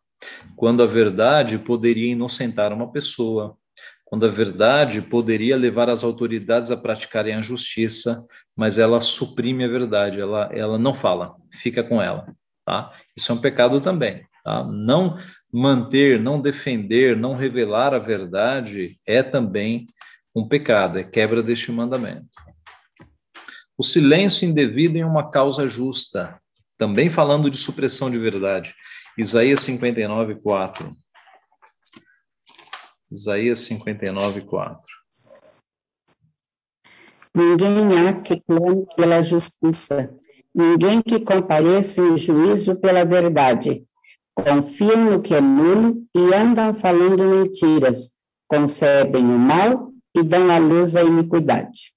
[0.54, 3.58] Quando a verdade poderia inocentar uma pessoa,
[4.04, 9.68] quando a verdade poderia levar as autoridades a praticarem a justiça, mas ela suprime a
[9.68, 12.32] verdade, ela, ela não fala, fica com ela,
[12.66, 12.92] tá?
[13.16, 14.64] Isso é um pecado também, tá?
[14.64, 15.16] Não
[15.52, 19.86] manter, não defender, não revelar a verdade é também
[20.34, 22.28] um pecado, é quebra deste mandamento.
[23.78, 26.38] O silêncio indevido em uma causa justa,
[26.76, 28.74] também falando de supressão de verdade.
[29.16, 30.94] Isaías 59, 4.
[33.10, 34.82] Isaías 59, 4.
[37.34, 40.14] Ninguém há que clame pela justiça,
[40.56, 43.84] ninguém que compareça em juízo pela verdade.
[44.34, 48.10] Confiam no que é nulo e andam falando mentiras,
[48.48, 51.94] concebem o mal e dão à luz a iniquidade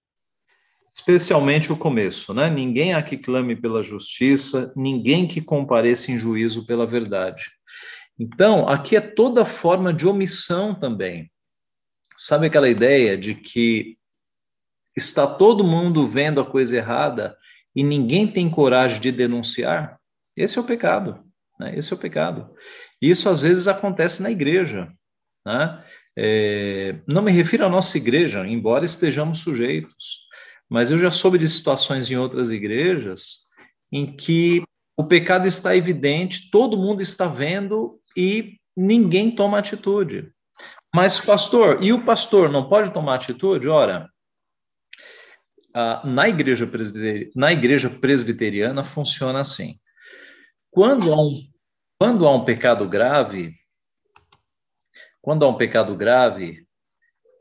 [1.00, 2.50] especialmente o começo, né?
[2.50, 7.52] Ninguém aqui clame pela justiça, ninguém que compareça em juízo pela verdade.
[8.19, 11.32] Então, aqui é toda forma de omissão também.
[12.17, 13.98] Sabe aquela ideia de que
[14.95, 17.38] está todo mundo vendo a coisa errada
[17.75, 19.99] e ninguém tem coragem de denunciar?
[20.36, 21.23] Esse é o pecado,
[21.60, 21.77] né?
[21.77, 22.49] Esse é o pecado.
[23.01, 24.91] Isso às vezes acontece na igreja,
[25.45, 25.84] né?
[26.17, 30.27] É, não me refiro à nossa igreja, embora estejamos sujeitos.
[30.69, 33.49] Mas eu já soube de situações em outras igrejas
[33.91, 34.62] em que
[34.97, 40.32] o pecado está evidente, todo mundo está vendo e ninguém toma atitude.
[40.93, 43.67] Mas, pastor, e o pastor não pode tomar atitude?
[43.67, 44.10] Ora,
[46.03, 49.75] na igreja, presbiteriana, na igreja presbiteriana funciona assim.
[50.71, 51.39] Quando há um,
[51.99, 53.53] quando há um pecado grave,
[55.21, 56.65] quando há um pecado grave,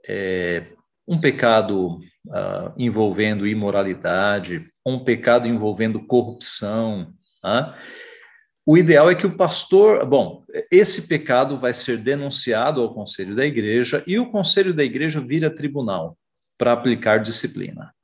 [0.06, 0.66] é,
[1.06, 7.12] um pecado uh, envolvendo imoralidade, um pecado envolvendo corrupção.
[7.40, 7.78] Tá?
[8.66, 13.46] O ideal é que o pastor, bom, esse pecado vai ser denunciado ao conselho da
[13.46, 16.16] igreja e o conselho da igreja vira tribunal
[16.58, 17.94] para aplicar disciplina.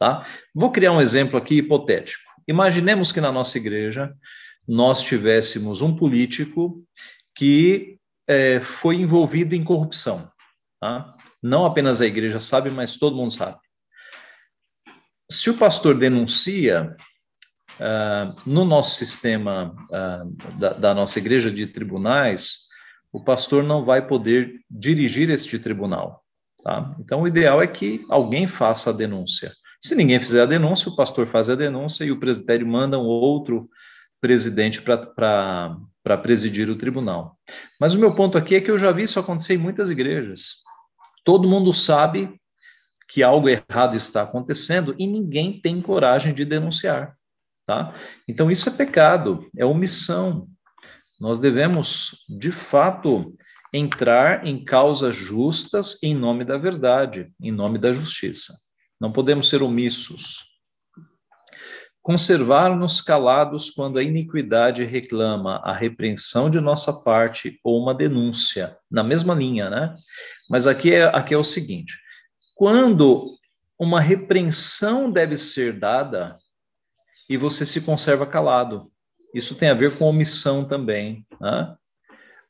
[0.00, 0.26] Tá?
[0.54, 2.24] Vou criar um exemplo aqui hipotético.
[2.48, 4.12] Imaginemos que na nossa igreja
[4.66, 6.82] nós tivéssemos um político
[7.34, 10.30] que é, foi envolvido em corrupção.
[10.80, 11.14] Tá?
[11.42, 13.58] Não apenas a igreja sabe, mas todo mundo sabe.
[15.30, 16.96] Se o pastor denuncia,
[17.78, 22.66] uh, no nosso sistema uh, da, da, nossa igreja de tribunais,
[23.12, 26.24] o pastor não vai poder dirigir este tribunal.
[26.62, 26.94] Tá?
[26.98, 29.52] Então, o ideal é que alguém faça a denúncia.
[29.80, 33.06] Se ninguém fizer a denúncia, o pastor faz a denúncia e o presbitério manda um
[33.06, 33.70] outro
[34.20, 37.38] presidente para presidir o tribunal.
[37.80, 40.56] Mas o meu ponto aqui é que eu já vi isso acontecer em muitas igrejas.
[41.24, 42.38] Todo mundo sabe
[43.08, 47.16] que algo errado está acontecendo e ninguém tem coragem de denunciar,
[47.64, 47.94] tá?
[48.28, 50.46] Então isso é pecado, é omissão.
[51.18, 53.34] Nós devemos, de fato,
[53.72, 58.54] entrar em causas justas em nome da verdade, em nome da justiça.
[59.00, 60.50] Não podemos ser omissos
[62.02, 69.02] conservar-nos calados quando a iniquidade reclama a repreensão de nossa parte ou uma denúncia, na
[69.02, 69.94] mesma linha, né?
[70.48, 71.94] Mas aqui é, aqui é o seguinte:
[72.54, 73.36] quando
[73.78, 76.36] uma repreensão deve ser dada
[77.28, 78.90] e você se conserva calado,
[79.34, 81.76] isso tem a ver com omissão também, né?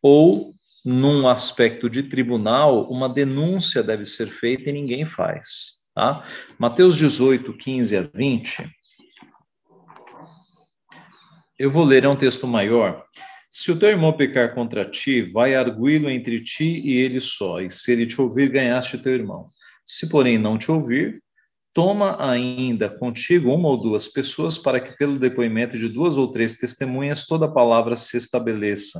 [0.00, 5.79] Ou num aspecto de tribunal, uma denúncia deve ser feita e ninguém faz.
[5.94, 6.24] Tá?
[6.58, 8.80] Mateus 18, 15 a 20
[11.60, 13.04] eu vou ler, é um texto maior.
[13.50, 17.70] Se o teu irmão pecar contra ti, vai arguí-lo entre ti e ele só, e
[17.70, 19.46] se ele te ouvir, ganhaste teu irmão.
[19.84, 21.22] Se, porém, não te ouvir,
[21.74, 26.56] toma ainda contigo uma ou duas pessoas, para que, pelo depoimento de duas ou três
[26.56, 28.98] testemunhas, toda palavra se estabeleça.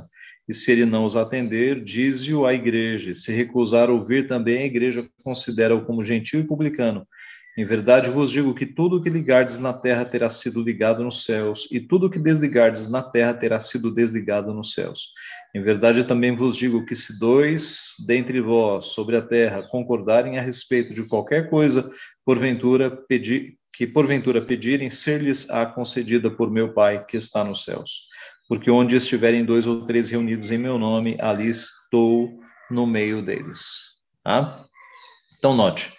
[0.51, 3.13] E se ele não os atender, dize-o à igreja.
[3.13, 7.07] Se recusar ouvir também, a igreja considera-o como gentil e publicano.
[7.57, 11.23] Em verdade vos digo que tudo o que ligardes na terra terá sido ligado nos
[11.23, 15.13] céus, e tudo o que desligardes na terra terá sido desligado nos céus.
[15.55, 20.41] Em verdade também vos digo que se dois dentre vós sobre a terra concordarem a
[20.41, 21.89] respeito de qualquer coisa,
[22.25, 28.10] porventura pedir que porventura pedirem, ser-lhes-á concedida por meu Pai que está nos céus.
[28.51, 32.37] Porque onde estiverem dois ou três reunidos em meu nome, ali estou
[32.69, 33.77] no meio deles.
[34.21, 34.65] Tá?
[35.37, 35.89] Então note,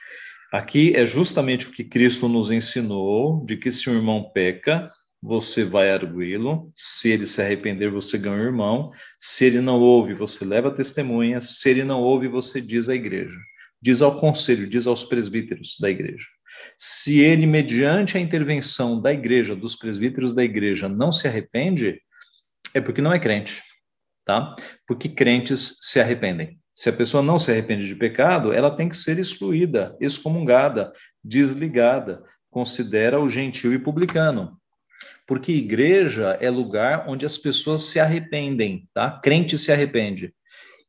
[0.52, 4.90] Aqui é justamente o que Cristo nos ensinou, de que se o irmão peca,
[5.22, 10.12] você vai arguí-lo, se ele se arrepender, você ganha o irmão, se ele não ouve,
[10.12, 13.38] você leva testemunhas, se ele não ouve, você diz à igreja,
[13.80, 16.26] diz ao conselho, diz aos presbíteros da igreja.
[16.76, 21.98] Se ele, mediante a intervenção da igreja, dos presbíteros da igreja, não se arrepende,
[22.74, 23.62] é porque não é crente,
[24.24, 24.54] tá?
[24.86, 26.58] Porque crentes se arrependem.
[26.74, 32.22] Se a pessoa não se arrepende de pecado, ela tem que ser excluída, excomungada, desligada.
[32.50, 34.58] Considera o gentil e publicano.
[35.26, 39.10] Porque igreja é lugar onde as pessoas se arrependem, tá?
[39.22, 40.34] Crente se arrepende.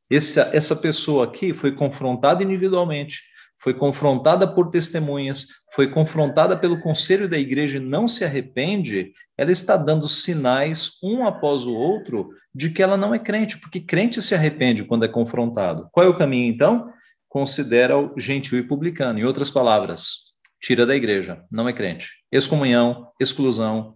[0.09, 3.21] Essa, essa pessoa aqui foi confrontada individualmente,
[3.63, 9.53] foi confrontada por testemunhas, foi confrontada pelo conselho da igreja e não se arrepende, ela
[9.53, 14.21] está dando sinais, um após o outro, de que ela não é crente, porque crente
[14.21, 15.87] se arrepende quando é confrontado.
[15.93, 16.91] Qual é o caminho, então?
[17.29, 19.19] Considera o gentil e publicano.
[19.19, 22.09] Em outras palavras, tira da igreja, não é crente.
[22.29, 23.95] Excomunhão, exclusão,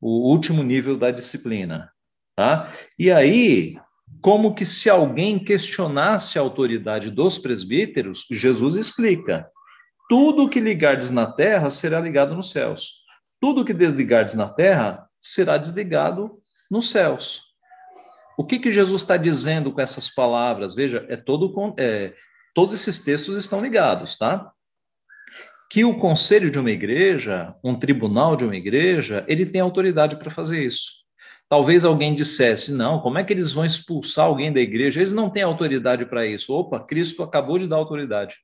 [0.00, 1.90] o último nível da disciplina.
[2.36, 2.72] Tá?
[2.96, 3.74] E aí,
[4.20, 9.48] como que se alguém questionasse a autoridade dos presbíteros, Jesus explica:
[10.08, 13.04] tudo que ligardes na terra será ligado nos céus,
[13.40, 16.38] tudo que desligardes na terra será desligado
[16.70, 17.48] nos céus.
[18.36, 20.74] O que, que Jesus está dizendo com essas palavras?
[20.74, 22.14] Veja, é todo, é,
[22.54, 24.52] todos esses textos estão ligados, tá?
[25.70, 30.30] Que o conselho de uma igreja, um tribunal de uma igreja, ele tem autoridade para
[30.30, 31.07] fazer isso.
[31.48, 35.00] Talvez alguém dissesse: não, como é que eles vão expulsar alguém da igreja?
[35.00, 36.52] Eles não têm autoridade para isso.
[36.52, 38.36] Opa, Cristo acabou de dar autoridade.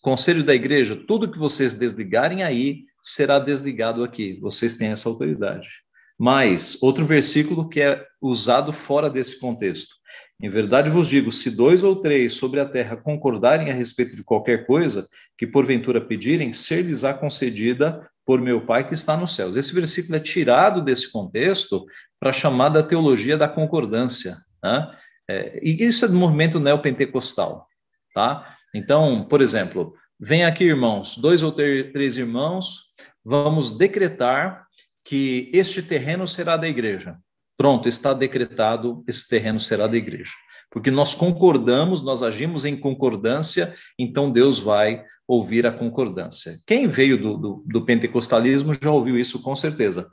[0.00, 4.38] Conselho da igreja: tudo que vocês desligarem aí será desligado aqui.
[4.40, 5.68] Vocês têm essa autoridade.
[6.16, 9.96] Mas, outro versículo que é usado fora desse contexto.
[10.42, 14.24] Em verdade vos digo: se dois ou três sobre a terra concordarem a respeito de
[14.24, 15.08] qualquer coisa
[15.38, 19.56] que porventura pedirem, ser-lhes-á concedida por meu Pai que está nos céus.
[19.56, 21.84] Esse versículo é tirado desse contexto
[22.18, 24.38] para chamar da teologia da concordância.
[24.62, 24.96] Né?
[25.28, 27.68] É, e isso é do movimento neopentecostal.
[28.14, 28.56] Tá?
[28.74, 34.66] Então, por exemplo, vem aqui, irmãos, dois ou três irmãos, vamos decretar
[35.04, 37.18] que este terreno será da igreja.
[37.56, 40.32] Pronto, está decretado, esse terreno será da igreja.
[40.70, 46.58] Porque nós concordamos, nós agimos em concordância, então Deus vai ouvir a concordância.
[46.66, 50.10] Quem veio do, do, do pentecostalismo já ouviu isso com certeza.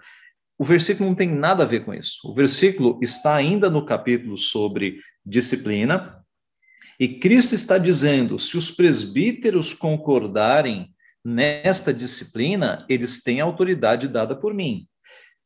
[0.58, 2.20] O versículo não tem nada a ver com isso.
[2.24, 6.22] O versículo está ainda no capítulo sobre disciplina,
[7.00, 10.94] e Cristo está dizendo: se os presbíteros concordarem
[11.26, 14.88] nesta disciplina, eles têm autoridade dada por mim.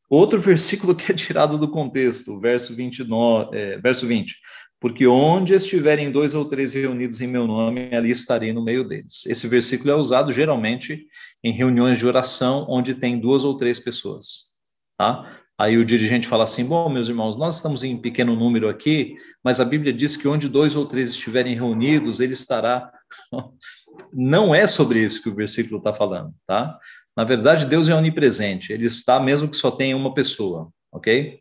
[0.08, 4.36] Outro versículo que é tirado do contexto, verso 29, é, verso 20.
[4.78, 9.24] Porque onde estiverem dois ou três reunidos em meu nome, ali estarei no meio deles.
[9.26, 11.06] Esse versículo é usado geralmente
[11.42, 14.56] em reuniões de oração, onde tem duas ou três pessoas.
[14.98, 15.40] Tá?
[15.58, 19.60] Aí o dirigente fala assim: Bom, meus irmãos, nós estamos em pequeno número aqui, mas
[19.60, 22.90] a Bíblia diz que onde dois ou três estiverem reunidos, ele estará.
[24.12, 26.78] Não é sobre isso que o versículo está falando, tá?
[27.16, 31.40] Na verdade, Deus é onipresente, ele está mesmo que só tenha uma pessoa, ok?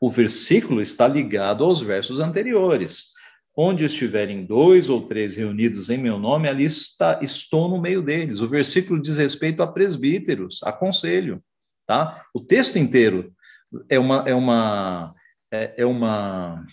[0.00, 3.12] O versículo está ligado aos versos anteriores.
[3.56, 8.40] Onde estiverem dois ou três reunidos em meu nome, ali está, estou no meio deles.
[8.40, 11.40] O versículo diz respeito a presbíteros, a conselho,
[11.86, 12.24] tá?
[12.34, 13.32] O texto inteiro
[13.88, 15.14] é uma é uma
[15.52, 16.66] é, é uma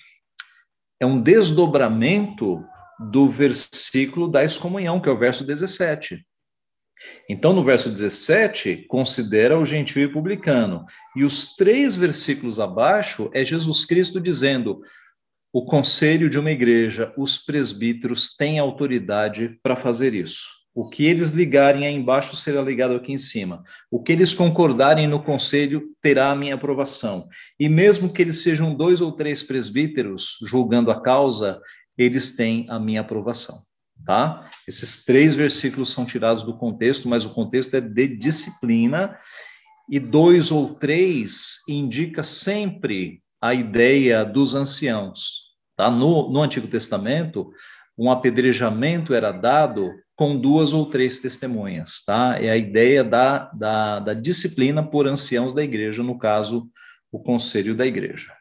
[1.00, 2.66] é um desdobramento
[3.12, 6.26] do versículo da excomunhão, que é o verso 17.
[7.30, 10.86] Então, no verso 17, considera o gentil e publicano.
[11.16, 14.82] E os três versículos abaixo é Jesus Cristo dizendo:
[15.54, 20.62] o conselho de uma igreja, os presbíteros têm autoridade para fazer isso.
[20.74, 23.62] O que eles ligarem aí embaixo será ligado aqui em cima.
[23.90, 27.28] O que eles concordarem no conselho terá a minha aprovação.
[27.60, 31.62] E mesmo que eles sejam dois ou três presbíteros julgando a causa,
[31.98, 33.58] eles têm a minha aprovação
[34.06, 34.50] tá?
[34.68, 39.18] Esses três versículos são tirados do contexto, mas o contexto é de disciplina,
[39.90, 45.90] e dois ou três indica sempre a ideia dos anciãos, tá?
[45.90, 47.52] No, no Antigo Testamento,
[47.98, 52.38] um apedrejamento era dado com duas ou três testemunhas, tá?
[52.40, 56.70] É a ideia da, da, da disciplina por anciãos da igreja, no caso,
[57.12, 58.32] o conselho da igreja.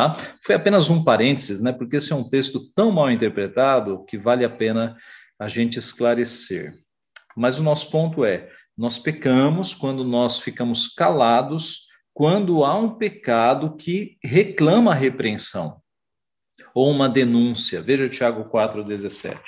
[0.00, 0.16] Tá?
[0.42, 1.72] Foi apenas um parênteses, né?
[1.72, 4.96] Porque esse é um texto tão mal interpretado que vale a pena
[5.38, 6.72] a gente esclarecer.
[7.36, 13.76] Mas o nosso ponto é: nós pecamos quando nós ficamos calados, quando há um pecado
[13.76, 15.82] que reclama repreensão
[16.74, 17.82] ou uma denúncia.
[17.82, 19.38] Veja Tiago 4:17.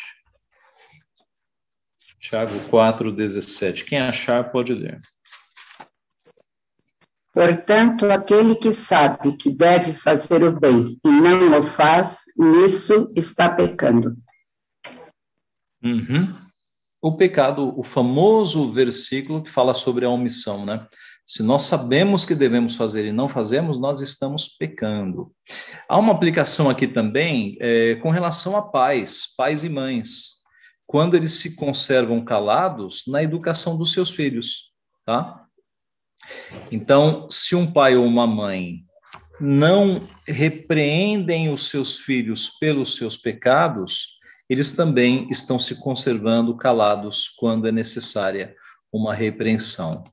[2.20, 3.86] Tiago 4:17.
[3.86, 5.00] Quem achar pode ler.
[7.32, 13.48] Portanto, aquele que sabe que deve fazer o bem e não o faz, nisso está
[13.48, 14.14] pecando.
[15.82, 16.34] Uhum.
[17.00, 20.86] O pecado, o famoso versículo que fala sobre a omissão, né?
[21.24, 25.32] Se nós sabemos que devemos fazer e não fazemos, nós estamos pecando.
[25.88, 30.42] Há uma aplicação aqui também é, com relação a pais, pais e mães,
[30.86, 34.72] quando eles se conservam calados na educação dos seus filhos,
[35.06, 35.41] tá?
[36.70, 38.84] Então, se um pai ou uma mãe
[39.40, 44.18] não repreendem os seus filhos pelos seus pecados,
[44.48, 48.54] eles também estão se conservando calados quando é necessária
[48.92, 50.04] uma repreensão.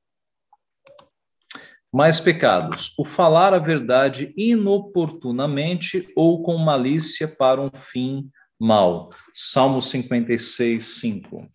[1.92, 8.30] Mais pecados: o falar a verdade inoportunamente ou com malícia para um fim
[8.60, 9.10] mau.
[9.34, 11.50] Salmo 56, 5.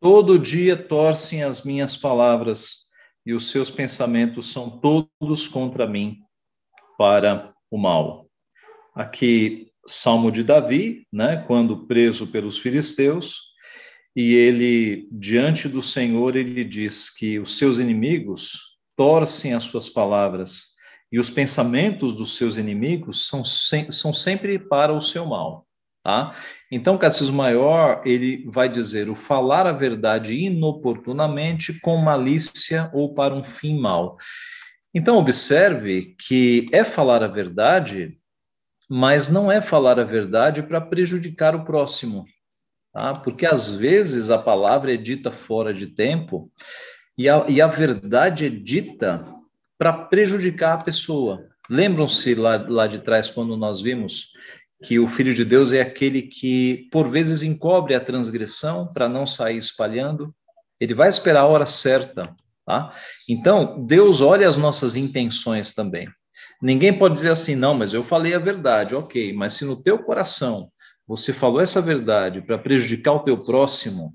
[0.00, 2.86] Todo dia torcem as minhas palavras
[3.26, 6.18] e os seus pensamentos são todos contra mim
[6.96, 8.26] para o mal.
[8.94, 13.48] Aqui, Salmo de Davi, né, quando preso pelos filisteus,
[14.16, 20.74] e ele, diante do Senhor, ele diz que os seus inimigos torcem as suas palavras
[21.12, 25.67] e os pensamentos dos seus inimigos são, sem, são sempre para o seu mal.
[26.02, 26.34] Tá?
[26.70, 33.34] Então, Catecismo Maior, ele vai dizer o falar a verdade inoportunamente com malícia ou para
[33.34, 34.16] um fim mau.
[34.94, 38.18] Então, observe que é falar a verdade,
[38.88, 42.24] mas não é falar a verdade para prejudicar o próximo,
[42.92, 43.12] tá?
[43.12, 46.50] Porque às vezes a palavra é dita fora de tempo
[47.18, 49.26] e a, e a verdade é dita
[49.76, 51.46] para prejudicar a pessoa.
[51.68, 54.32] Lembram-se lá, lá de trás, quando nós vimos
[54.84, 59.26] que o Filho de Deus é aquele que, por vezes, encobre a transgressão para não
[59.26, 60.34] sair espalhando.
[60.80, 62.94] Ele vai esperar a hora certa, tá?
[63.28, 66.08] Então, Deus olha as nossas intenções também.
[66.62, 69.98] Ninguém pode dizer assim, não, mas eu falei a verdade, ok, mas se no teu
[69.98, 70.70] coração
[71.06, 74.14] você falou essa verdade para prejudicar o teu próximo,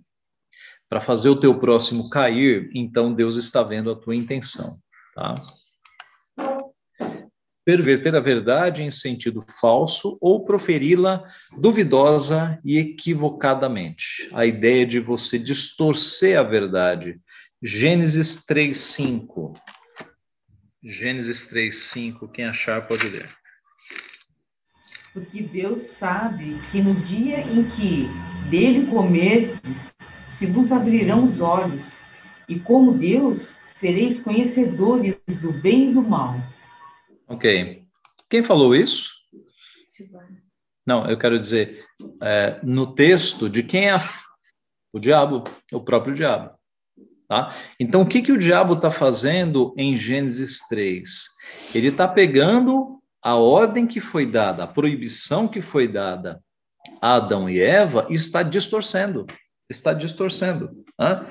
[0.87, 4.77] para fazer o teu próximo cair, então Deus está vendo a tua intenção,
[5.15, 5.33] tá?
[7.65, 11.23] Perverter a verdade em sentido falso ou proferi-la
[11.57, 14.29] duvidosa e equivocadamente.
[14.33, 17.19] A ideia de você distorcer a verdade.
[17.61, 19.53] Gênesis 3:5.
[20.83, 23.29] Gênesis 3:5, quem achar pode ler.
[25.13, 28.09] Porque Deus sabe que no dia em que
[28.49, 29.95] dele comerdes,
[30.27, 31.99] se vos abrirão os olhos,
[32.49, 36.35] e como Deus sereis conhecedores do bem e do mal.
[37.33, 37.83] Ok.
[38.29, 39.11] Quem falou isso?
[40.85, 41.83] Não, eu quero dizer,
[42.21, 43.95] é, no texto, de quem é
[44.93, 45.43] o diabo?
[45.71, 46.51] O próprio diabo.
[47.27, 47.55] Tá?
[47.79, 51.09] Então, o que, que o diabo está fazendo em Gênesis 3?
[51.73, 56.39] Ele está pegando a ordem que foi dada, a proibição que foi dada
[57.01, 59.25] a Adão e Eva e está distorcendo.
[59.67, 60.85] Está distorcendo.
[60.97, 61.27] Tá?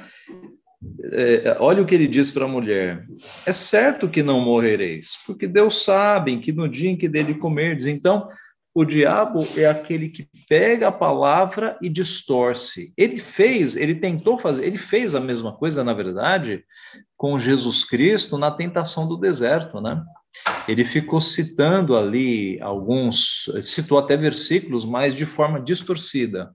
[1.13, 3.07] É, olha o que ele diz para a mulher:
[3.47, 7.87] é certo que não morrereis, porque Deus sabe que no dia em que dele comerdes.
[7.87, 8.29] Então,
[8.75, 12.93] o diabo é aquele que pega a palavra e distorce.
[12.97, 16.65] Ele fez, ele tentou fazer, ele fez a mesma coisa, na verdade,
[17.17, 20.03] com Jesus Cristo na tentação do deserto, né?
[20.67, 26.51] Ele ficou citando ali alguns, citou até versículos, mas de forma distorcida.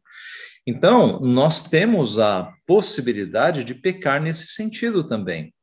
[0.69, 5.55] Então, nós temos a possibilidade de pecar nesse sentido também,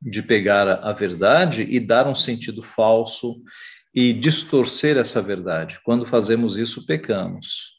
[0.00, 3.42] de pegar a verdade e dar um sentido falso
[3.94, 5.78] e distorcer essa verdade.
[5.84, 7.78] Quando fazemos isso, pecamos.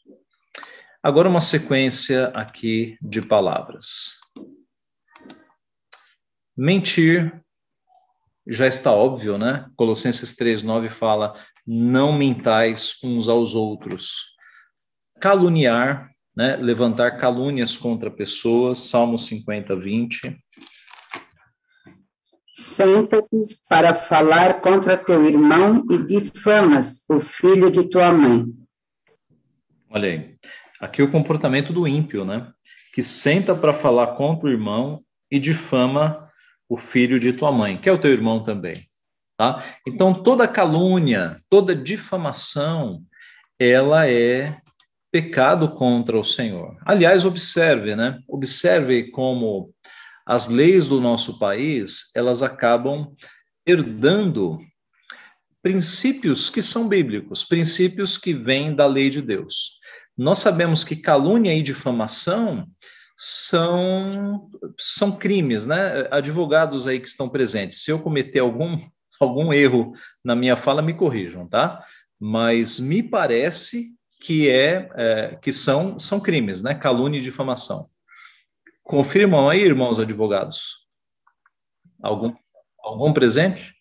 [1.02, 4.20] Agora, uma sequência aqui de palavras.
[6.56, 7.42] Mentir
[8.46, 9.68] já está óbvio, né?
[9.74, 11.34] Colossenses 3:9 fala:
[11.66, 14.36] "Não mentais uns aos outros".
[15.20, 20.36] Caluniar né, levantar calúnias contra pessoas, Salmo 50, 20.
[22.56, 28.46] Senta-te para falar contra teu irmão e difamas o filho de tua mãe.
[29.90, 30.36] Olha aí,
[30.80, 32.50] aqui o comportamento do ímpio, né?
[32.92, 36.30] Que senta para falar contra o irmão e difama
[36.68, 38.74] o filho de tua mãe, que é o teu irmão também,
[39.36, 39.64] tá?
[39.86, 43.02] Então toda calúnia, toda difamação,
[43.58, 44.60] ela é
[45.14, 46.76] pecado contra o Senhor.
[46.84, 48.18] Aliás, observe, né?
[48.26, 49.72] Observe como
[50.26, 53.14] as leis do nosso país, elas acabam
[53.64, 54.58] herdando
[55.62, 59.78] princípios que são bíblicos, princípios que vêm da lei de Deus.
[60.18, 62.66] Nós sabemos que calúnia e difamação
[63.16, 66.08] são são crimes, né?
[66.10, 68.80] Advogados aí que estão presentes, se eu cometer algum
[69.20, 69.92] algum erro
[70.24, 71.84] na minha fala, me corrijam, tá?
[72.18, 73.94] Mas me parece
[74.24, 76.74] que é, é, que são são crimes, né?
[76.74, 77.90] Calúnia e difamação.
[78.82, 80.88] Confirmam aí, irmãos advogados.
[82.02, 82.34] Algum
[82.82, 83.74] algum presente?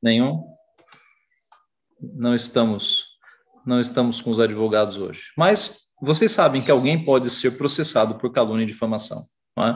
[0.00, 0.44] Nenhum?
[2.00, 3.06] Não estamos
[3.66, 5.32] não estamos com os advogados hoje.
[5.36, 9.24] Mas vocês sabem que alguém pode ser processado por calúnia e difamação.
[9.58, 9.74] É?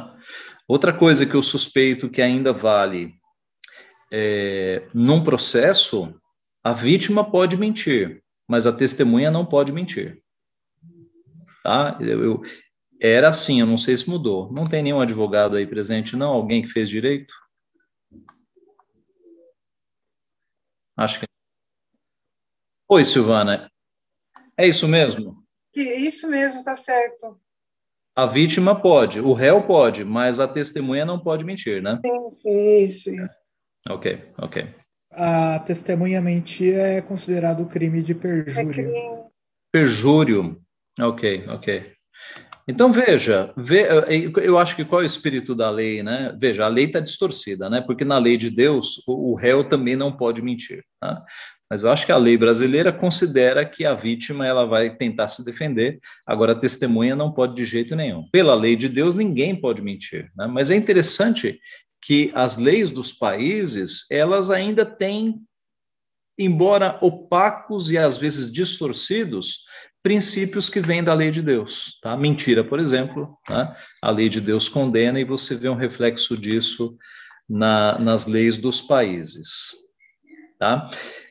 [0.69, 3.19] Outra coisa que eu suspeito que ainda vale
[4.11, 6.15] é, num processo,
[6.63, 10.23] a vítima pode mentir, mas a testemunha não pode mentir.
[11.63, 11.99] Tá?
[12.01, 12.43] Eu, eu,
[13.01, 14.53] era assim, eu não sei se mudou.
[14.53, 16.31] Não tem nenhum advogado aí presente, não?
[16.31, 17.35] Alguém que fez direito?
[20.97, 21.27] Acho que.
[22.89, 23.71] Oi, Silvana.
[24.57, 25.45] É isso mesmo?
[25.75, 27.41] Isso mesmo, tá certo.
[28.17, 32.01] A vítima pode, o réu pode, mas a testemunha não pode mentir, né?
[32.05, 33.11] Sim, sim isso.
[33.89, 34.69] Ok, ok.
[35.13, 38.95] A testemunha mentir é considerado crime de perjúrio.
[38.95, 39.25] É.
[39.73, 40.57] Perjúrio.
[41.01, 41.93] Ok, ok.
[42.69, 43.55] Então veja,
[44.43, 46.37] eu acho que qual é o espírito da lei, né?
[46.39, 47.81] Veja, a lei está distorcida, né?
[47.81, 50.85] Porque na lei de Deus o, réu também não pode mentir.
[51.01, 51.25] Tá?
[51.71, 55.43] Mas eu acho que a lei brasileira considera que a vítima ela vai tentar se
[55.43, 58.29] defender, agora a testemunha não pode de jeito nenhum.
[58.31, 60.47] Pela lei de Deus ninguém pode mentir, né?
[60.47, 61.59] Mas é interessante
[62.03, 65.41] que as leis dos países, elas ainda têm,
[66.39, 69.65] embora opacos e às vezes distorcidos,
[70.03, 71.99] princípios que vêm da lei de Deus.
[72.01, 72.17] Tá?
[72.17, 73.77] Mentira, por exemplo, tá?
[74.01, 76.97] a lei de Deus condena e você vê um reflexo disso
[77.49, 79.73] na, nas leis dos países.
[80.59, 80.89] Tá?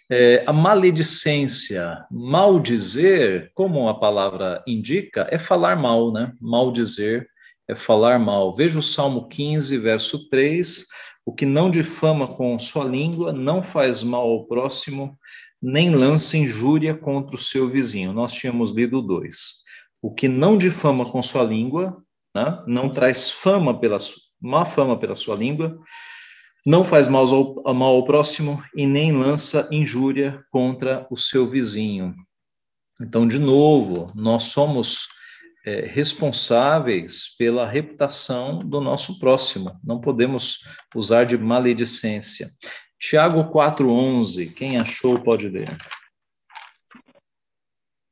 [0.09, 6.31] É, a maledicência, maldizer, como a palavra indica, é falar mal, né?
[6.39, 7.27] Maldizer
[7.67, 8.53] é falar mal.
[8.53, 10.85] Veja o Salmo 15, verso 3:
[11.25, 15.17] O que não difama com sua língua não faz mal ao próximo,
[15.61, 18.13] nem lança injúria contra o seu vizinho.
[18.13, 19.63] Nós tínhamos lido dois.
[20.01, 22.01] O que não difama com sua língua,
[22.35, 23.97] né, não traz fama pela,
[24.39, 25.77] má fama pela sua língua,
[26.65, 32.13] não faz mal ao, mal ao próximo e nem lança injúria contra o seu vizinho.
[33.01, 35.07] Então, de novo, nós somos
[35.67, 39.77] é, responsáveis pela reputação do nosso próximo.
[39.83, 40.59] Não podemos
[40.95, 42.49] usar de maledicência.
[42.97, 45.77] Tiago 4,11, quem achou pode ler.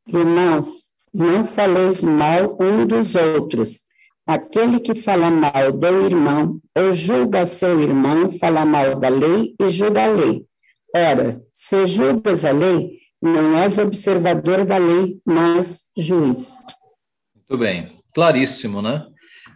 [0.06, 0.84] Irmãos,
[1.14, 3.84] não faleis mal um dos outros.
[4.28, 9.70] Aquele que fala mal do irmão ou julga seu irmão, fala mal da lei e
[9.70, 10.46] julga a lei.
[10.94, 16.62] Ora, se julgas a lei, não és observador da lei, mas juiz.
[17.48, 19.06] Muito bem, claríssimo, né?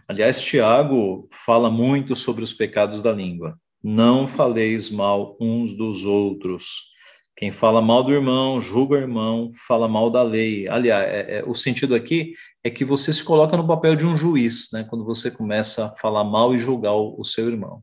[0.06, 3.58] Aliás, Tiago fala muito sobre os pecados da língua.
[3.82, 6.90] Não faleis mal uns dos outros.
[7.36, 10.68] Quem fala mal do irmão, julga o irmão, fala mal da lei.
[10.68, 14.16] Aliás, é, é, o sentido aqui é que você se coloca no papel de um
[14.16, 14.86] juiz, né?
[14.88, 17.82] Quando você começa a falar mal e julgar o, o seu irmão.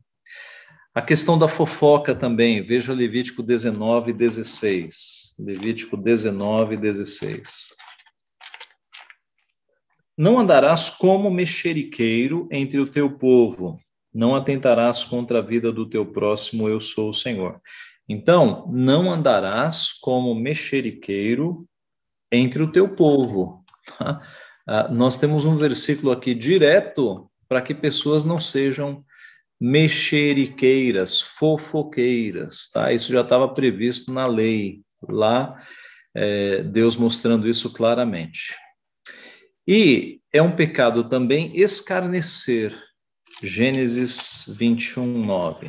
[0.94, 5.34] A questão da fofoca também, veja Levítico 19, 16.
[5.38, 7.74] Levítico 19, 16.
[10.18, 13.78] Não andarás como mexeriqueiro entre o teu povo,
[14.12, 17.60] não atentarás contra a vida do teu próximo, eu sou o Senhor.
[18.08, 21.64] Então, não andarás como mexeriqueiro
[22.32, 23.64] entre o teu povo.
[24.70, 29.02] Ah, nós temos um versículo aqui direto para que pessoas não sejam
[29.58, 32.92] mexeriqueiras, fofoqueiras, tá?
[32.92, 35.58] Isso já estava previsto na lei, lá,
[36.14, 38.54] é, Deus mostrando isso claramente.
[39.70, 42.74] E é um pecado também escarnecer.
[43.42, 45.68] Gênesis 21, 9.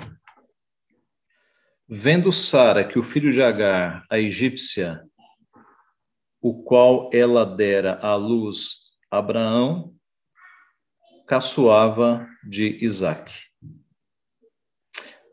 [1.86, 5.04] Vendo Sara que o filho de Agar, a egípcia,
[6.42, 9.94] o qual ela dera à luz Abraão,
[11.28, 13.36] caçoava de Isaque.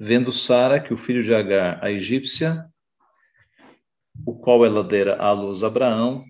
[0.01, 2.69] Vendo Sara que o filho de Agar, a egípcia,
[4.27, 6.25] o qual ela dera à luz Abraão,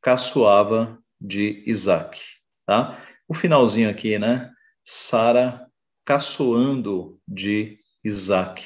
[0.00, 2.20] caçoava de Isaac,
[2.66, 3.02] tá?
[3.28, 4.50] O finalzinho aqui, né?
[4.84, 5.66] Sara
[6.04, 8.64] caçoando de Isaac.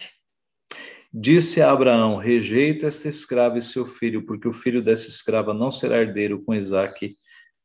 [1.13, 5.71] Disse a Abraão: Rejeita esta escrava e seu filho, porque o filho dessa escrava não
[5.71, 7.17] será herdeiro com Isaac,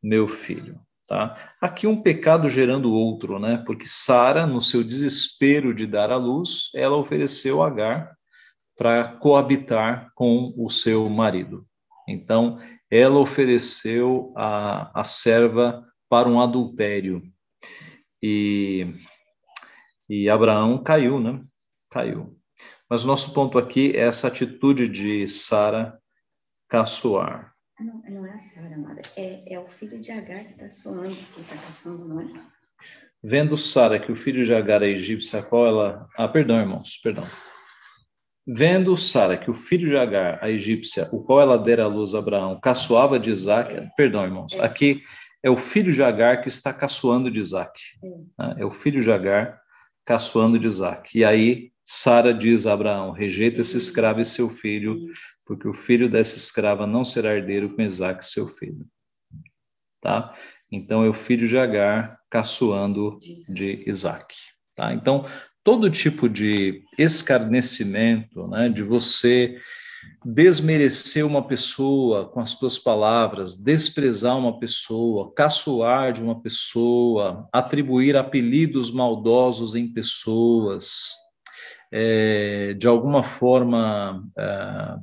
[0.02, 0.80] meu filho.
[1.08, 1.54] Tá?
[1.62, 3.62] Aqui um pecado gerando outro, né?
[3.66, 8.16] Porque Sara, no seu desespero de dar à luz, ela ofereceu Agar
[8.76, 11.66] para coabitar com o seu marido.
[12.08, 12.60] Então,
[12.96, 17.22] ela ofereceu a, a serva para um adultério.
[18.22, 18.88] E,
[20.10, 21.44] e Abraão caiu, né?
[21.92, 22.40] Caiu.
[22.90, 26.00] Mas o nosso ponto aqui é essa atitude de Sara
[26.70, 27.54] caçoar.
[27.80, 29.02] Não, não é a Sara, amada.
[29.16, 32.28] É, é o filho de Agar que está soando, que está caçoando, não é?
[33.22, 36.08] Vendo Sara que o filho de Agar é egípcia, a qual ela.
[36.16, 37.28] Ah, perdão, irmãos, perdão.
[38.48, 42.14] Vendo Sara que o filho de Agar, a egípcia, o qual ela dera à luz
[42.14, 43.90] a Abraão, caçoava de Isaac, é.
[43.98, 44.64] perdão, irmãos, é.
[44.64, 45.02] aqui
[45.42, 47.80] é o filho de Agar que está caçoando de Isaac.
[48.04, 48.08] É.
[48.44, 48.56] Né?
[48.60, 49.60] é o filho de Agar
[50.06, 51.18] caçoando de Isaac.
[51.18, 55.08] E aí Sara diz a Abraão: rejeita esse escravo e seu filho,
[55.46, 58.86] porque o filho dessa escrava não será herdeiro com Isaac, seu filho.
[60.02, 60.36] Tá?
[60.72, 63.18] Então é o filho de Agar caçoando
[63.50, 64.36] de Isaac.
[64.76, 64.94] Tá?
[64.94, 65.26] Então,
[65.66, 69.60] todo tipo de escarnecimento, né, de você
[70.24, 78.16] desmerecer uma pessoa com as suas palavras, desprezar uma pessoa, caçoar de uma pessoa, atribuir
[78.16, 81.08] apelidos maldosos em pessoas,
[81.92, 84.96] é, de alguma forma é,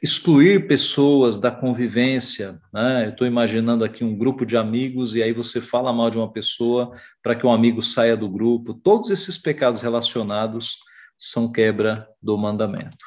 [0.00, 3.06] excluir pessoas da convivência, né?
[3.06, 6.32] Eu estou imaginando aqui um grupo de amigos e aí você fala mal de uma
[6.32, 8.74] pessoa para que um amigo saia do grupo.
[8.74, 10.78] Todos esses pecados relacionados
[11.18, 13.04] são quebra do mandamento.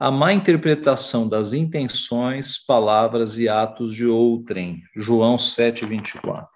[0.00, 4.82] A má interpretação das intenções, palavras e atos de outrem.
[4.94, 6.48] João 7, 24.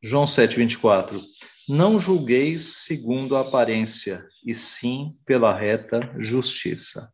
[0.00, 1.20] João 7, 24.
[1.68, 7.12] Não julgueis segundo a aparência, e sim pela reta justiça.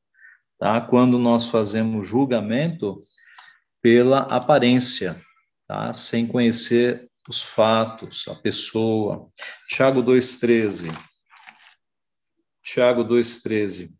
[0.58, 0.80] Tá?
[0.80, 2.96] Quando nós fazemos julgamento
[3.82, 5.20] pela aparência,
[5.66, 5.92] tá?
[5.92, 9.28] sem conhecer os fatos, a pessoa.
[9.68, 10.96] Tiago 2,13.
[12.62, 13.90] Tiago 2,13.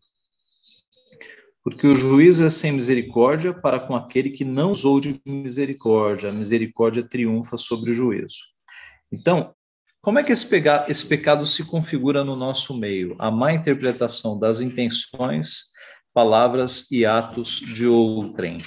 [1.63, 6.29] Porque o juízo é sem misericórdia para com aquele que não usou de misericórdia.
[6.29, 8.37] A misericórdia triunfa sobre o juízo.
[9.11, 9.53] Então,
[10.01, 13.15] como é que esse pecado, esse pecado se configura no nosso meio?
[13.19, 15.65] A má interpretação das intenções,
[16.13, 18.59] palavras e atos de outrem.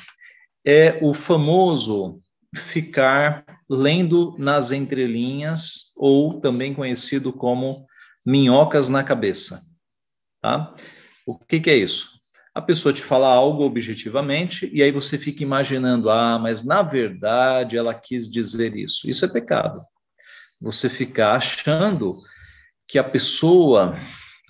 [0.64, 2.20] É o famoso
[2.54, 7.86] ficar lendo nas entrelinhas, ou também conhecido como
[8.26, 9.60] minhocas na cabeça.
[10.40, 10.74] Tá?
[11.26, 12.10] O que, que é isso?
[12.54, 17.78] A pessoa te fala algo objetivamente e aí você fica imaginando, ah, mas na verdade
[17.78, 19.08] ela quis dizer isso.
[19.08, 19.80] Isso é pecado.
[20.62, 22.14] Você ficar achando
[22.86, 23.96] que a pessoa,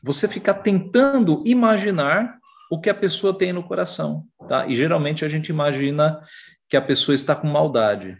[0.03, 2.39] você ficar tentando imaginar
[2.71, 4.67] o que a pessoa tem no coração, tá?
[4.67, 6.23] E geralmente a gente imagina
[6.69, 8.17] que a pessoa está com maldade.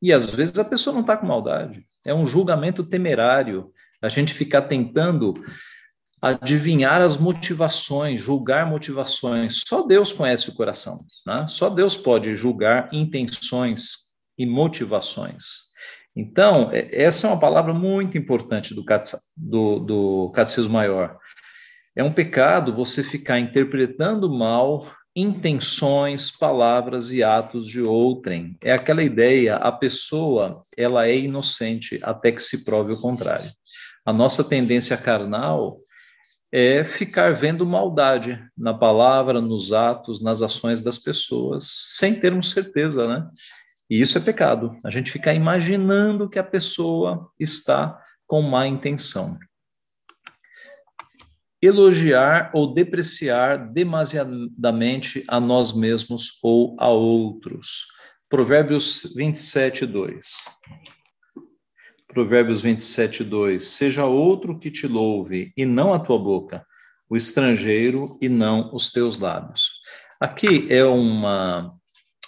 [0.00, 1.84] E às vezes a pessoa não está com maldade.
[2.04, 3.70] É um julgamento temerário.
[4.00, 5.34] A gente ficar tentando
[6.22, 9.62] adivinhar as motivações, julgar motivações.
[9.66, 11.46] Só Deus conhece o coração, né?
[11.46, 14.06] Só Deus pode julgar intenções
[14.38, 15.65] e motivações.
[16.16, 18.82] Então, é, essa é uma palavra muito importante do,
[19.36, 21.18] do, do Catecismo Maior.
[21.94, 28.54] É um pecado você ficar interpretando mal intenções, palavras e atos de outrem.
[28.62, 33.50] É aquela ideia, a pessoa, ela é inocente até que se prove o contrário.
[34.04, 35.78] A nossa tendência carnal
[36.52, 43.08] é ficar vendo maldade na palavra, nos atos, nas ações das pessoas, sem termos certeza,
[43.08, 43.26] né?
[43.88, 44.76] E isso é pecado.
[44.84, 49.38] A gente ficar imaginando que a pessoa está com má intenção.
[51.62, 57.86] Elogiar ou depreciar demasiadamente a nós mesmos ou a outros.
[58.28, 60.26] Provérbios 27, 2.
[62.08, 66.66] Provérbios 27, 2: Seja outro que te louve, e não a tua boca,
[67.08, 69.80] o estrangeiro, e não os teus lábios.
[70.20, 71.74] Aqui é uma,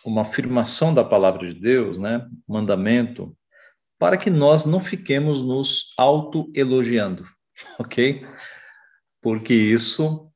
[0.04, 2.26] uma afirmação da palavra de Deus, né?
[2.46, 3.36] Mandamento,
[3.98, 7.26] para que nós não fiquemos nos autoelogiando,
[7.78, 8.26] ok?
[9.20, 10.30] Porque isso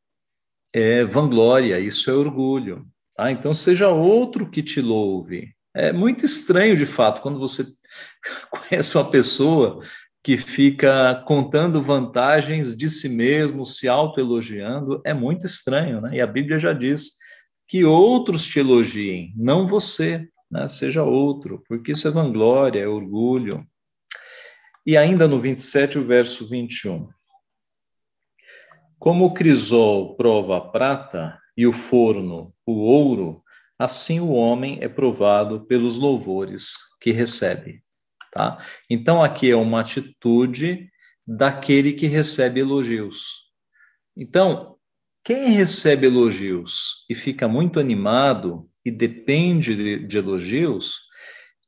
[0.73, 2.87] é vanglória, isso é orgulho.
[3.15, 3.31] Tá?
[3.31, 5.55] Então, seja outro que te louve.
[5.75, 7.65] É muito estranho, de fato, quando você
[8.51, 9.83] conhece uma pessoa
[10.25, 16.17] que fica contando vantagens de si mesmo, se autoelogiando, é muito estranho, né?
[16.17, 17.13] E a Bíblia já diz
[17.73, 20.69] que outros te elogiem, não você, né?
[20.69, 23.67] seja outro, porque isso é vanglória, é orgulho.
[24.85, 27.09] E ainda no 27, o verso 21.
[28.99, 33.43] Como o crisol prova a prata e o forno o ouro,
[33.79, 37.83] assim o homem é provado pelos louvores que recebe.
[38.33, 38.63] Tá?
[38.91, 40.91] Então, aqui é uma atitude
[41.27, 43.51] daquele que recebe elogios.
[44.15, 44.72] Então,
[45.25, 50.97] quem recebe elogios e fica muito animado e depende de, de elogios,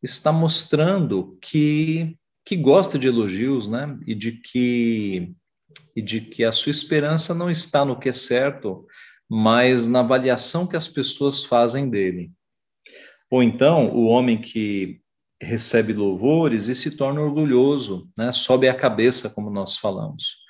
[0.02, 3.96] está mostrando que, que gosta de elogios, né?
[4.07, 5.32] E de que
[5.96, 8.86] e de que a sua esperança não está no que é certo,
[9.28, 12.32] mas na avaliação que as pessoas fazem dele.
[13.30, 15.00] Ou então, o homem que
[15.40, 18.32] recebe louvores e se torna orgulhoso, né?
[18.32, 20.43] sobe a cabeça, como nós falamos.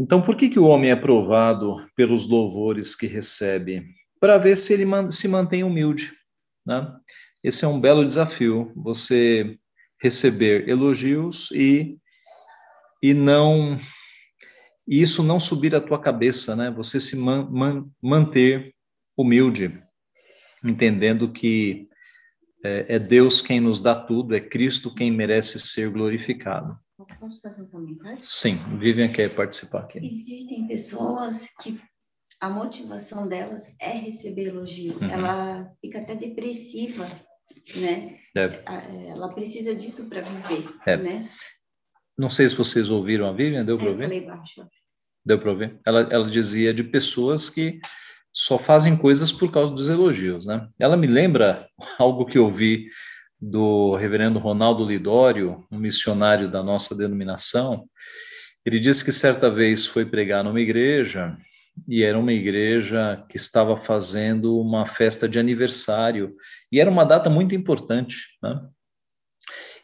[0.00, 3.84] Então, por que, que o homem é provado pelos louvores que recebe?
[4.18, 6.12] Para ver se ele se mantém humilde.
[6.66, 6.90] Né?
[7.44, 9.58] Esse é um belo desafio, você
[10.00, 11.98] receber elogios e,
[13.02, 13.78] e não
[14.88, 16.70] e isso não subir a tua cabeça, né?
[16.72, 18.74] Você se man, man, manter
[19.16, 19.80] humilde,
[20.64, 21.86] entendendo que
[22.64, 26.76] é, é, Deus quem nos dá tudo, é Cristo quem merece ser glorificado.
[27.18, 28.18] Posso fazer um comentário?
[28.22, 29.98] Sim, Vivian quer participar aqui.
[29.98, 31.80] Existem pessoas que
[32.40, 34.94] a motivação delas é receber elogio.
[35.00, 35.10] Uhum.
[35.10, 37.06] Ela fica até depressiva,
[37.76, 38.18] né?
[38.36, 38.62] É.
[39.08, 40.96] Ela precisa disso para viver, é.
[40.96, 41.30] né?
[42.16, 44.26] Não sei se vocês ouviram a Vivian, deu para ouvir?
[45.24, 45.80] Deu para ouvir?
[45.86, 47.80] Ela, ela dizia de pessoas que
[48.32, 50.68] só fazem coisas por causa dos elogios, né?
[50.78, 52.88] Ela me lembra algo que eu vi
[53.40, 57.88] do reverendo Ronaldo Lidório, um missionário da nossa denominação.
[58.64, 61.36] Ele disse que certa vez foi pregar numa igreja
[61.88, 66.34] e era uma igreja que estava fazendo uma festa de aniversário
[66.70, 68.60] e era uma data muito importante, né?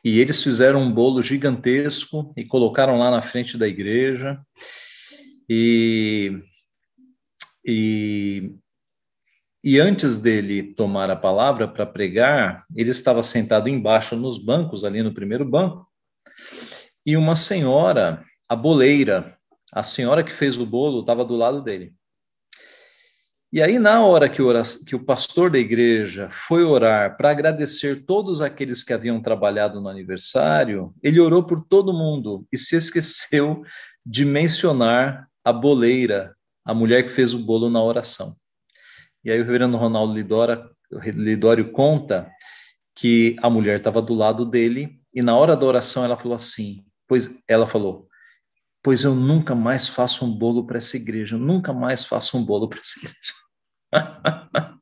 [0.05, 4.39] E eles fizeram um bolo gigantesco e colocaram lá na frente da igreja.
[5.49, 6.41] E
[7.67, 8.53] e,
[9.69, 15.03] e antes dele tomar a palavra para pregar, ele estava sentado embaixo nos bancos, ali
[15.03, 15.85] no primeiro banco,
[17.05, 19.37] e uma senhora, a boleira,
[19.73, 21.93] a senhora que fez o bolo, estava do lado dele.
[23.53, 24.53] E aí, na hora que o,
[24.87, 29.89] que o pastor da igreja foi orar para agradecer todos aqueles que haviam trabalhado no
[29.89, 33.64] aniversário, ele orou por todo mundo e se esqueceu
[34.07, 38.37] de mencionar a boleira a mulher que fez o bolo na oração.
[39.27, 40.70] E aí o reverendo Ronaldo Lidora,
[41.12, 42.31] Lidório conta
[42.95, 46.87] que a mulher estava do lado dele e na hora da oração ela falou assim,
[47.09, 48.07] pois ela falou,
[48.81, 52.68] pois eu nunca mais faço um bolo para essa igreja, nunca mais faço um bolo
[52.68, 53.35] para essa igreja.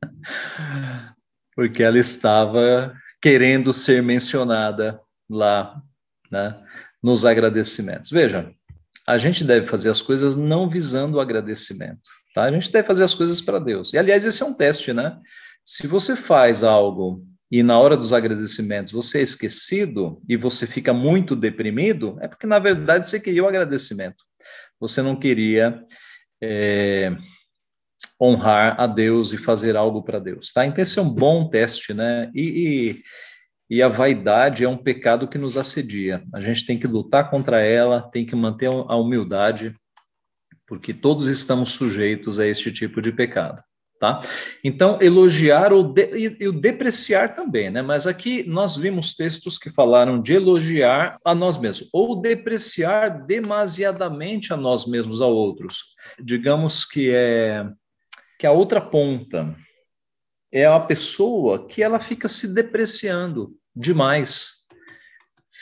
[1.55, 5.81] Porque ela estava querendo ser mencionada lá,
[6.29, 6.63] né,
[7.01, 8.11] nos agradecimentos.
[8.11, 8.53] Veja,
[9.07, 12.43] a gente deve fazer as coisas não visando o agradecimento, tá?
[12.43, 13.93] A gente deve fazer as coisas para Deus.
[13.93, 15.17] E aliás, esse é um teste, né?
[15.63, 20.93] Se você faz algo e na hora dos agradecimentos você é esquecido e você fica
[20.93, 24.23] muito deprimido, é porque na verdade você queria o agradecimento.
[24.79, 25.81] Você não queria
[26.43, 27.15] é,
[28.21, 30.65] honrar a Deus e fazer algo para Deus, tá?
[30.65, 32.29] Então esse é um bom teste, né?
[32.35, 32.95] E,
[33.69, 36.21] e, e, a vaidade é um pecado que nos assedia.
[36.33, 39.73] A gente tem que lutar contra ela, tem que manter a humildade,
[40.67, 43.61] porque todos estamos sujeitos a este tipo de pecado.
[43.97, 44.19] Tá?
[44.61, 47.81] Então, elogiar ou de, e, o depreciar também, né?
[47.81, 54.53] Mas aqui nós vimos textos que falaram de elogiar a nós mesmos, ou depreciar demasiadamente
[54.53, 55.95] a nós mesmos a outros.
[56.21, 57.65] Digamos que é
[58.37, 59.55] que a outra ponta
[60.51, 64.54] é a pessoa que ela fica se depreciando demais,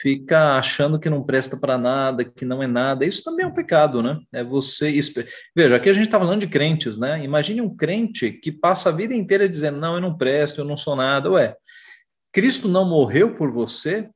[0.04, 3.06] fica achando que não presta para nada, que não é nada.
[3.06, 4.20] Isso também é um pecado, né?
[4.34, 4.94] É você
[5.56, 7.24] veja, aqui a gente está falando de crentes, né?
[7.24, 10.76] Imagine um crente que passa a vida inteira dizendo não, eu não presto, eu não
[10.76, 11.32] sou nada.
[11.32, 11.56] Ué,
[12.34, 14.10] Cristo não morreu por você?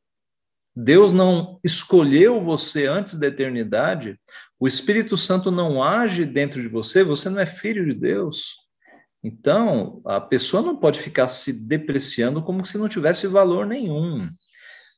[0.75, 4.19] Deus não escolheu você antes da eternidade?
[4.59, 7.01] O Espírito Santo não age dentro de você?
[7.01, 8.57] Você não é filho de Deus?
[9.23, 14.27] Então, a pessoa não pode ficar se depreciando como se não tivesse valor nenhum.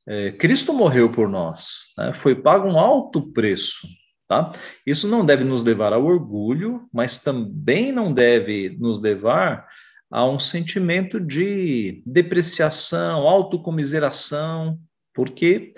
[0.10, 2.14] É, Cristo morreu por nós, né?
[2.16, 3.88] foi pago um alto preço.
[4.28, 4.52] Tá?
[4.86, 9.68] Isso não deve nos levar ao orgulho, mas também não deve nos levar
[10.12, 14.80] a um sentimento de depreciação, autocomiseração,
[15.14, 15.76] porque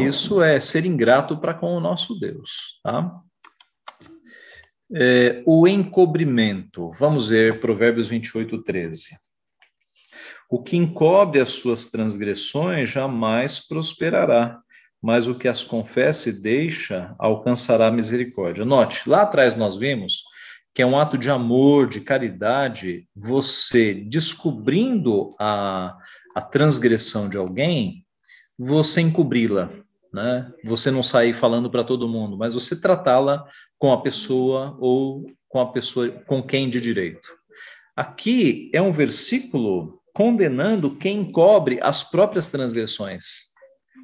[0.00, 2.80] isso é ser ingrato para com o nosso Deus.
[2.82, 3.12] Tá?
[4.92, 9.27] É, o encobrimento, vamos ver Provérbios 28, 13.
[10.48, 14.58] O que encobre as suas transgressões jamais prosperará,
[15.00, 18.64] mas o que as confessa e deixa alcançará misericórdia.
[18.64, 20.22] Note, lá atrás nós vimos
[20.74, 25.96] que é um ato de amor, de caridade, você descobrindo a,
[26.34, 28.04] a transgressão de alguém,
[28.56, 29.70] você encobri-la,
[30.12, 30.52] né?
[30.64, 33.44] Você não sair falando para todo mundo, mas você tratá-la
[33.76, 37.28] com a pessoa ou com a pessoa com quem de direito.
[37.96, 43.52] Aqui é um versículo condenando quem encobre as próprias transgressões.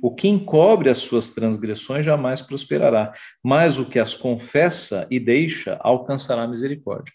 [0.01, 3.12] O que encobre as suas transgressões jamais prosperará,
[3.43, 7.12] mas o que as confessa e deixa alcançará misericórdia.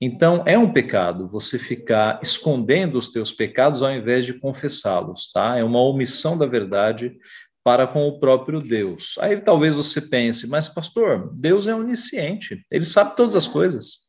[0.00, 5.58] Então, é um pecado você ficar escondendo os teus pecados ao invés de confessá-los, tá?
[5.58, 7.18] É uma omissão da verdade
[7.62, 9.18] para com o próprio Deus.
[9.18, 14.06] Aí talvez você pense, mas pastor, Deus é onisciente, ele sabe todas as coisas.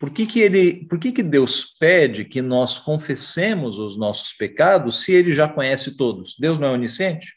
[0.00, 5.02] Por que, que, ele, por que, que Deus pede que nós confessemos os nossos pecados
[5.02, 6.34] se ele já conhece todos?
[6.38, 7.34] Deus não é onisciente?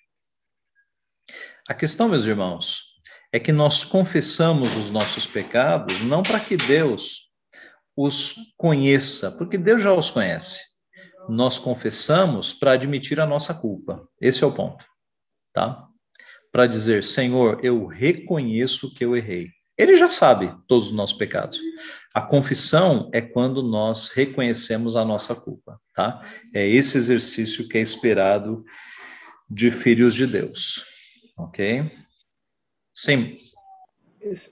[1.67, 2.93] A questão, meus irmãos,
[3.33, 7.33] é que nós confessamos os nossos pecados não para que Deus
[7.97, 10.61] os conheça, porque Deus já os conhece.
[11.27, 14.07] Nós confessamos para admitir a nossa culpa.
[14.21, 14.85] Esse é o ponto,
[15.51, 15.85] tá?
[16.49, 19.49] Para dizer, Senhor, eu reconheço que eu errei.
[19.83, 21.59] Ele já sabe todos os nossos pecados.
[22.13, 26.25] A confissão é quando nós reconhecemos a nossa culpa, tá?
[26.53, 28.63] É esse exercício que é esperado
[29.49, 30.85] de filhos de Deus,
[31.37, 31.91] ok?
[32.95, 33.35] Sim.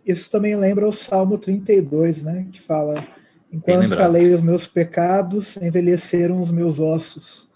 [0.06, 2.48] Isso também lembra o Salmo 32, né?
[2.52, 2.96] Que fala:
[3.50, 7.50] Enquanto calei os meus pecados, envelheceram os meus ossos.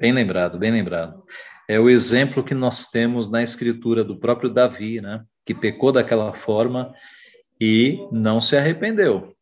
[0.00, 1.22] Bem lembrado, bem lembrado.
[1.68, 5.22] É o exemplo que nós temos na escritura do próprio Davi, né?
[5.48, 6.94] Que pecou daquela forma
[7.58, 9.34] e não se arrependeu.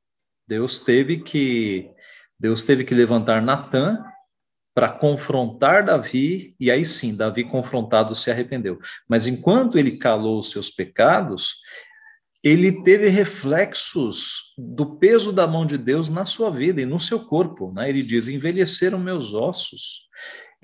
[0.46, 1.90] Deus teve que
[2.38, 4.04] Deus teve que levantar Natã
[4.72, 8.78] para confrontar Davi, e aí sim, Davi confrontado se arrependeu.
[9.08, 11.56] Mas enquanto ele calou os seus pecados,
[12.40, 17.18] ele teve reflexos do peso da mão de Deus na sua vida e no seu
[17.18, 17.72] corpo.
[17.72, 17.88] Né?
[17.88, 20.06] Ele diz: envelheceram meus ossos.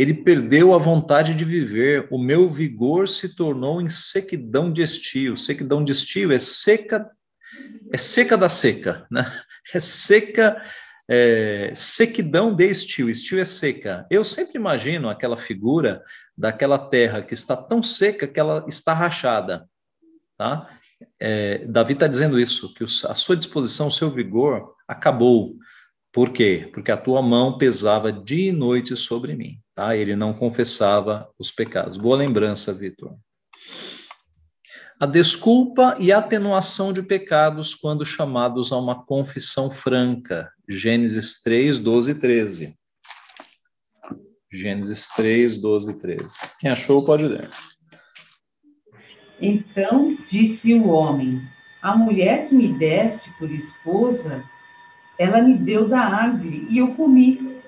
[0.03, 5.37] Ele perdeu a vontade de viver, o meu vigor se tornou em sequidão de estio.
[5.37, 7.09] Sequidão de estio é seca
[7.93, 9.31] é seca da seca, né?
[9.73, 10.61] É seca,
[11.09, 14.05] é, sequidão de estio, estio é seca.
[14.11, 16.03] Eu sempre imagino aquela figura
[16.37, 19.69] daquela terra que está tão seca que ela está rachada,
[20.37, 20.69] tá?
[21.21, 25.57] É, Davi está dizendo isso, que a sua disposição, o seu vigor acabou.
[26.13, 26.69] Por quê?
[26.75, 29.62] Porque a tua mão pesava dia e noite sobre mim.
[29.75, 29.97] Tá?
[29.97, 31.97] Ele não confessava os pecados.
[31.97, 33.17] Boa lembrança, Vitor.
[35.01, 40.49] A desculpa e atenuação de pecados quando chamados a uma confissão franca.
[40.69, 42.79] Gênesis 3, 12 e 13.
[44.53, 46.37] Gênesis 3, 12 e 13.
[46.61, 47.51] Quem achou, pode ler.
[49.41, 51.43] Então disse o homem:
[51.83, 54.45] A mulher que me deste por esposa,
[55.19, 57.61] ela me deu da árvore e eu comi.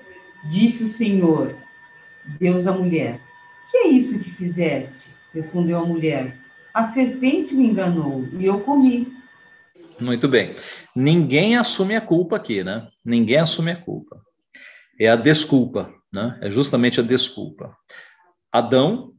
[0.47, 1.64] Disse o Senhor,
[2.39, 3.21] Deus à mulher:
[3.71, 5.15] Que é isso que fizeste?
[5.33, 6.37] Respondeu a mulher:
[6.73, 9.13] A serpente me enganou e eu comi.
[9.99, 10.55] Muito bem.
[10.95, 12.87] Ninguém assume a culpa aqui, né?
[13.03, 14.21] Ninguém assume a culpa.
[14.99, 16.37] É a desculpa, né?
[16.41, 17.75] É justamente a desculpa.
[18.51, 19.13] Adão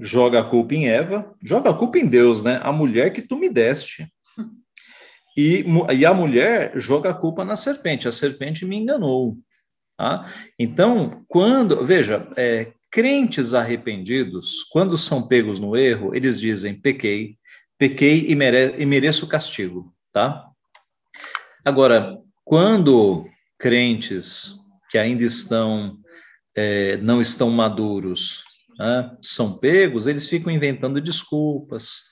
[0.00, 2.60] joga a culpa em Eva, joga a culpa em Deus, né?
[2.62, 4.06] A mulher que tu me deste.
[5.36, 9.36] E, e a mulher joga a culpa na serpente, a serpente me enganou.
[9.96, 10.32] Tá?
[10.58, 17.36] Então, quando, veja, é, crentes arrependidos, quando são pegos no erro, eles dizem: pequei,
[17.78, 19.92] pequei e, mere e mereço castigo.
[20.12, 20.46] Tá?
[21.64, 23.26] Agora, quando
[23.58, 24.56] crentes
[24.90, 25.98] que ainda estão,
[26.54, 28.44] é, não estão maduros,
[28.78, 32.04] né, são pegos, eles ficam inventando desculpas,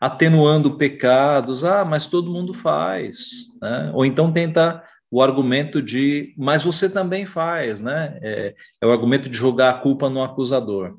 [0.00, 3.90] atenuando pecados, ah, mas todo mundo faz, né?
[3.94, 4.82] ou então tenta
[5.12, 8.18] o argumento de, mas você também faz, né?
[8.22, 10.98] É, é, o argumento de jogar a culpa no acusador.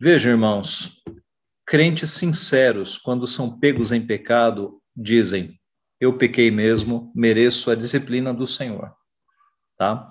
[0.00, 1.00] Vejam, irmãos,
[1.64, 5.60] crentes sinceros, quando são pegos em pecado, dizem:
[6.00, 8.92] Eu pequei mesmo, mereço a disciplina do Senhor.
[9.78, 10.08] Tá?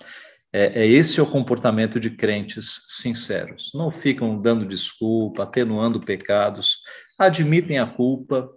[0.54, 3.72] É, é, esse é o comportamento de crentes sinceros.
[3.76, 6.78] Não ficam dando desculpa, atenuando pecados,
[7.20, 8.50] admitem a culpa,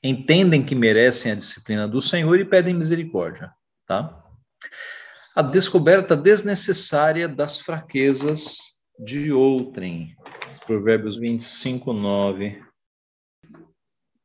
[0.00, 3.50] entendem que merecem a disciplina do Senhor e pedem misericórdia,
[3.88, 4.22] tá?
[5.34, 8.58] A descoberta desnecessária das fraquezas
[8.98, 10.14] de outrem.
[10.66, 12.68] Provérbios 25, 9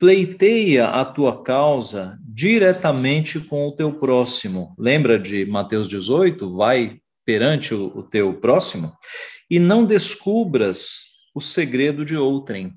[0.03, 4.76] pleiteia a tua causa diretamente com o teu próximo.
[4.78, 6.57] Lembra de Mateus 18?
[6.57, 8.91] Vai perante o, o teu próximo
[9.49, 10.97] e não descubras
[11.34, 12.74] o segredo de outrem.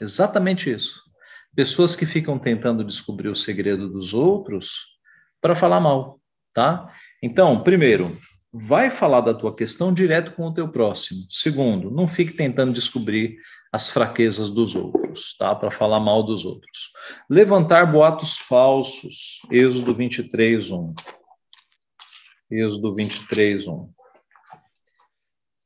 [0.00, 1.02] Exatamente isso.
[1.56, 4.97] Pessoas que ficam tentando descobrir o segredo dos outros
[5.40, 6.20] para falar mal,
[6.54, 6.92] tá?
[7.22, 8.18] Então, primeiro,
[8.52, 11.20] vai falar da tua questão direto com o teu próximo.
[11.28, 13.36] Segundo, não fique tentando descobrir
[13.72, 15.54] as fraquezas dos outros, tá?
[15.54, 16.90] Para falar mal dos outros.
[17.28, 19.40] Levantar boatos falsos.
[19.50, 20.94] Êxodo 23, 1.
[22.50, 23.90] Êxodo 23, 1.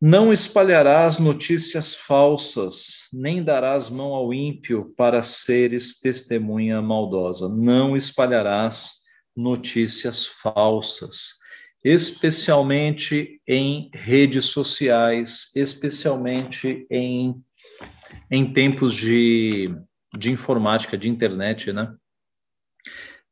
[0.04, 7.48] Não espalharás notícias falsas, nem darás mão ao ímpio para seres testemunha maldosa.
[7.48, 9.01] Não espalharás
[9.36, 11.42] notícias falsas
[11.84, 17.34] especialmente em redes sociais, especialmente em,
[18.30, 19.74] em tempos de,
[20.16, 21.92] de informática, de internet, né?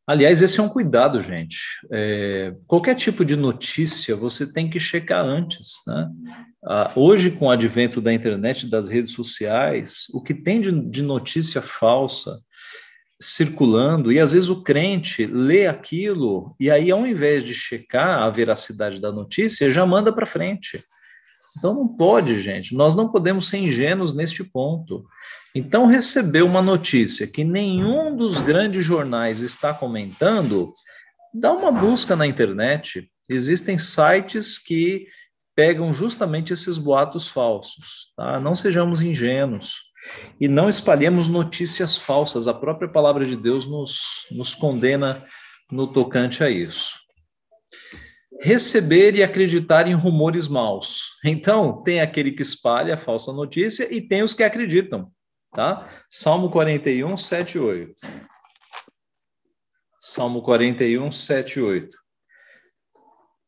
[0.07, 1.57] Aliás, esse é um cuidado, gente.
[1.93, 6.09] É, qualquer tipo de notícia você tem que checar antes, né?
[6.65, 11.01] Ah, hoje, com o advento da internet, das redes sociais, o que tem de, de
[11.01, 12.37] notícia falsa,
[13.21, 18.31] circulando, e às vezes o crente lê aquilo, e aí, ao invés de checar a
[18.31, 20.83] veracidade da notícia, já manda para frente.
[21.59, 25.05] Então não pode, gente, nós não podemos ser ingênuos neste ponto.
[25.55, 30.73] Então, receber uma notícia que nenhum dos grandes jornais está comentando,
[31.35, 33.11] dá uma busca na internet.
[33.29, 35.07] Existem sites que
[35.55, 38.39] pegam justamente esses boatos falsos, tá?
[38.39, 39.90] Não sejamos ingênuos.
[40.41, 42.49] E não espalhemos notícias falsas.
[42.49, 45.25] A própria palavra de Deus nos, nos condena
[45.71, 46.99] no tocante a isso.
[48.41, 51.19] Receber e acreditar em rumores maus.
[51.25, 55.13] Então, tem aquele que espalha a falsa notícia e tem os que acreditam.
[55.53, 55.89] Tá?
[56.09, 57.95] Salmo 41, 7 e 8.
[60.01, 61.99] Salmo 41, 7 e 8.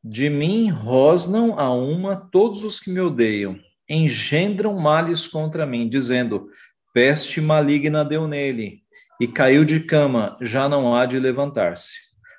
[0.05, 3.59] De mim rosnam a uma todos os que me odeiam
[3.93, 6.49] engendram males contra mim, dizendo:
[6.95, 8.81] Peste maligna deu nele,
[9.21, 11.93] e caiu de cama, já não há de levantar-se.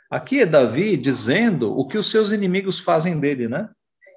[0.10, 3.70] Aqui é Davi dizendo o que os seus inimigos fazem dele, né?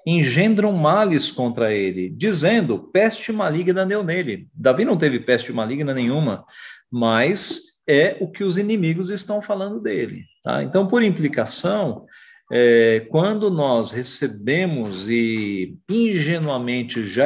[0.05, 4.47] Engendram males contra ele, dizendo: peste maligna deu nele.
[4.53, 6.45] Davi não teve peste maligna nenhuma,
[6.91, 10.23] mas é o que os inimigos estão falando dele.
[10.43, 10.63] Tá?
[10.63, 12.05] Então, por implicação,
[12.51, 17.25] é, quando nós recebemos e ingenuamente já,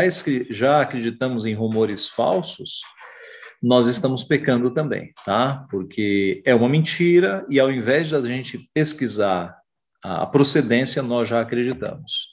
[0.50, 2.82] já acreditamos em rumores falsos,
[3.62, 5.68] nós estamos pecando também, tá?
[5.70, 9.56] Porque é uma mentira e ao invés de a gente pesquisar
[10.04, 12.32] a procedência, nós já acreditamos.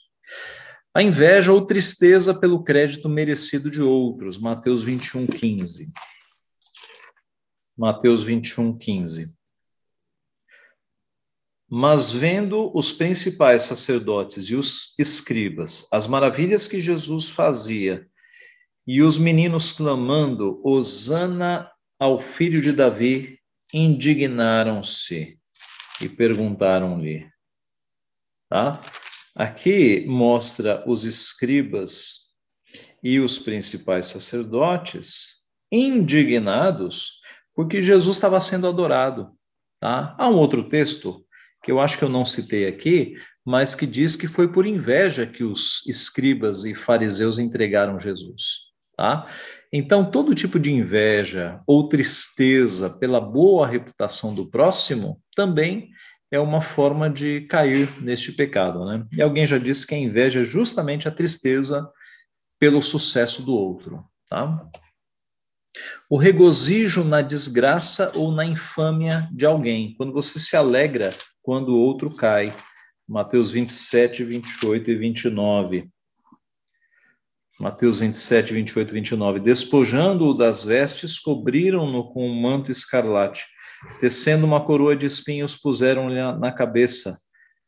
[0.91, 5.91] A inveja ou tristeza pelo crédito merecido de outros, Mateus 21, 15.
[7.77, 9.38] Mateus 21, 15.
[11.69, 18.07] Mas vendo os principais sacerdotes e os escribas as maravilhas que Jesus fazia,
[18.87, 23.37] e os meninos clamando, Hosana ao filho de Davi,
[23.71, 25.37] indignaram-se
[26.01, 27.29] e perguntaram-lhe.
[28.49, 28.81] Tá?
[29.35, 32.29] Aqui mostra os escribas
[33.03, 35.39] e os principais sacerdotes
[35.71, 37.19] indignados
[37.53, 39.37] porque Jesus estava sendo adorado.
[39.79, 40.15] Tá?
[40.17, 41.25] Há um outro texto
[41.63, 45.25] que eu acho que eu não citei aqui, mas que diz que foi por inveja
[45.25, 48.69] que os escribas e fariseus entregaram Jesus.
[48.95, 49.27] Tá?
[49.71, 55.89] Então, todo tipo de inveja ou tristeza pela boa reputação do próximo também
[56.31, 58.85] é uma forma de cair neste pecado.
[58.85, 59.05] Né?
[59.13, 61.89] E alguém já disse que a inveja é justamente a tristeza
[62.59, 64.03] pelo sucesso do outro.
[64.27, 64.69] Tá?
[66.09, 71.11] O regozijo na desgraça ou na infâmia de alguém, quando você se alegra
[71.49, 72.55] quando o outro cai.
[73.07, 75.89] Mateus 27, 28 e 29.
[77.59, 79.39] Mateus 27, 28 e 29.
[79.39, 83.47] Despojando-o das vestes, cobriram-no com um manto escarlate.
[83.99, 87.17] Tecendo uma coroa de espinhos, puseram-lhe na cabeça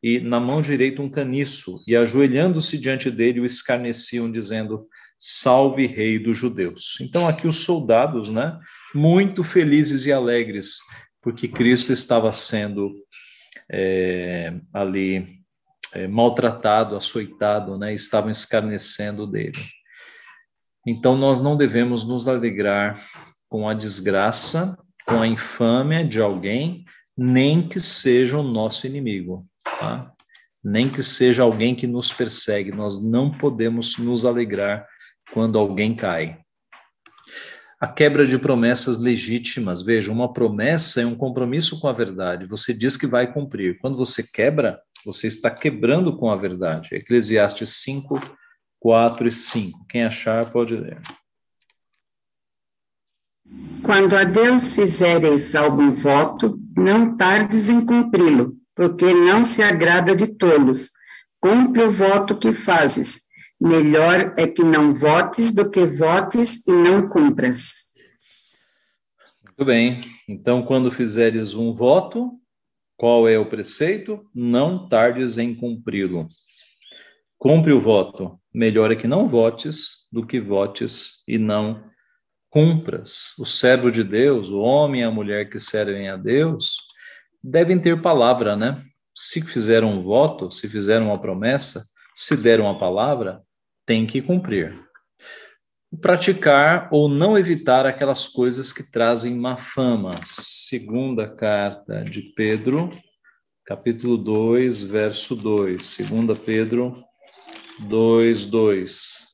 [0.03, 4.85] e na mão direita um caniço, e ajoelhando-se diante dele, o escarneciam, dizendo:
[5.17, 6.99] Salve, Rei dos Judeus.
[7.01, 8.59] Então, aqui os soldados, né,
[8.93, 10.77] muito felizes e alegres,
[11.19, 12.91] porque Cristo estava sendo
[13.71, 15.39] é, ali
[15.93, 19.59] é, maltratado, açoitado, né, estavam escarnecendo dele.
[20.85, 23.01] Então, nós não devemos nos alegrar
[23.47, 26.85] com a desgraça, com a infâmia de alguém,
[27.17, 30.11] nem que seja o nosso inimigo, tá?
[30.63, 32.71] nem que seja alguém que nos persegue.
[32.71, 34.87] Nós não podemos nos alegrar
[35.33, 36.39] quando alguém cai.
[37.81, 39.81] A quebra de promessas legítimas.
[39.81, 42.45] Veja, uma promessa é um compromisso com a verdade.
[42.45, 43.79] Você diz que vai cumprir.
[43.79, 46.93] Quando você quebra, você está quebrando com a verdade.
[46.93, 48.21] Eclesiastes 5,
[48.79, 49.85] 4 e 5.
[49.89, 51.01] Quem achar, pode ler.
[53.81, 60.27] Quando a Deus fizeres algum voto, não tardes em cumpri-lo, porque não se agrada de
[60.27, 60.91] tolos.
[61.39, 63.23] Cumpre o voto que fazes
[63.61, 67.75] Melhor é que não votes do que votes e não cumpras.
[69.45, 70.01] Muito bem.
[70.27, 72.31] Então, quando fizeres um voto,
[72.97, 74.27] qual é o preceito?
[74.33, 76.27] Não tardes em cumpri-lo.
[77.37, 78.39] Cumpre o voto.
[78.51, 81.83] Melhor é que não votes do que votes e não
[82.49, 83.33] cumpras.
[83.37, 86.77] O servo de Deus, o homem e a mulher que servem a Deus,
[87.43, 88.83] devem ter palavra, né?
[89.15, 91.85] Se fizeram um voto, se fizeram uma promessa,
[92.15, 93.43] se deram a palavra,
[93.85, 94.79] tem que cumprir.
[96.01, 100.11] Praticar ou não evitar aquelas coisas que trazem má fama.
[100.23, 102.89] Segunda carta de Pedro,
[103.65, 105.83] capítulo 2, verso 2.
[105.83, 107.03] Segunda Pedro
[107.79, 109.31] 2, 2.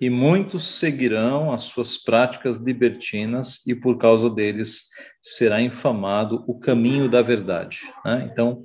[0.00, 4.88] E muitos seguirão as suas práticas libertinas, e por causa deles
[5.22, 7.80] será infamado o caminho da verdade.
[8.04, 8.28] Né?
[8.30, 8.62] Então,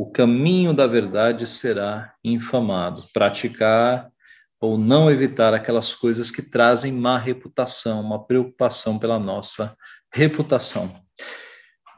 [0.00, 3.06] o caminho da verdade será infamado.
[3.12, 4.10] Praticar
[4.58, 9.76] ou não evitar aquelas coisas que trazem má reputação, uma preocupação pela nossa
[10.10, 10.90] reputação.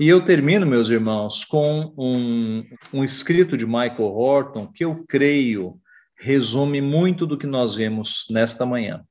[0.01, 5.81] E eu termino, meus irmãos, com um, um escrito de Michael Horton que eu creio
[6.19, 9.05] resume muito do que nós vemos nesta manhã.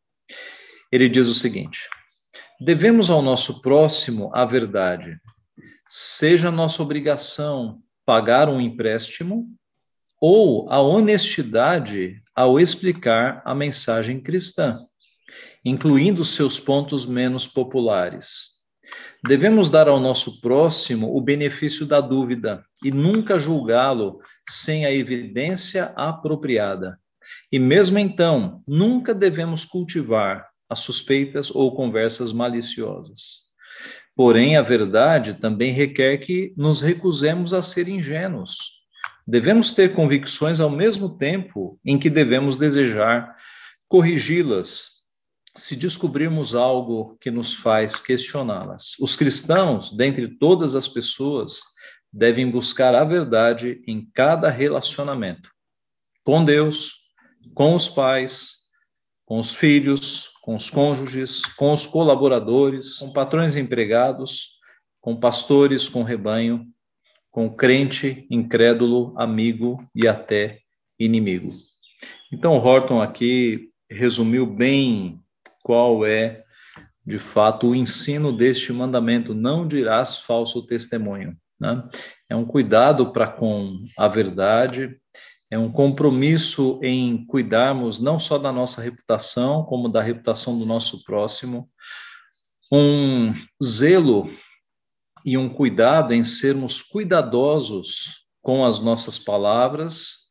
[0.92, 1.88] Ele diz o seguinte:
[2.60, 5.18] devemos ao nosso próximo a verdade,
[5.88, 7.82] seja nossa obrigação
[8.12, 9.48] pagar um empréstimo
[10.20, 14.78] ou a honestidade ao explicar a mensagem cristã,
[15.64, 18.48] incluindo seus pontos menos populares.
[19.26, 25.94] Devemos dar ao nosso próximo o benefício da dúvida e nunca julgá-lo sem a evidência
[25.96, 27.00] apropriada.
[27.50, 33.51] E mesmo então, nunca devemos cultivar as suspeitas ou conversas maliciosas.
[34.16, 38.82] Porém, a verdade também requer que nos recusemos a ser ingênuos.
[39.26, 43.36] Devemos ter convicções ao mesmo tempo em que devemos desejar
[43.88, 45.02] corrigi-las
[45.56, 48.96] se descobrirmos algo que nos faz questioná-las.
[49.00, 51.62] Os cristãos, dentre todas as pessoas,
[52.12, 55.50] devem buscar a verdade em cada relacionamento
[56.24, 56.92] com Deus,
[57.54, 58.54] com os pais,
[59.26, 64.60] com os filhos, com os cônjuges, com os colaboradores, com patrões empregados,
[65.00, 66.66] com pastores, com rebanho,
[67.30, 70.60] com crente, incrédulo, amigo e até
[71.00, 71.54] inimigo.
[72.32, 75.20] Então, Horton aqui resumiu bem
[75.64, 76.44] qual é,
[77.06, 81.36] de fato, o ensino deste mandamento: não dirás falso testemunho.
[81.60, 81.88] Né?
[82.30, 84.98] É um cuidado para com a verdade,
[85.52, 91.04] é um compromisso em cuidarmos não só da nossa reputação, como da reputação do nosso
[91.04, 91.70] próximo,
[92.72, 94.32] um zelo
[95.26, 100.22] e um cuidado em sermos cuidadosos com as nossas palavras,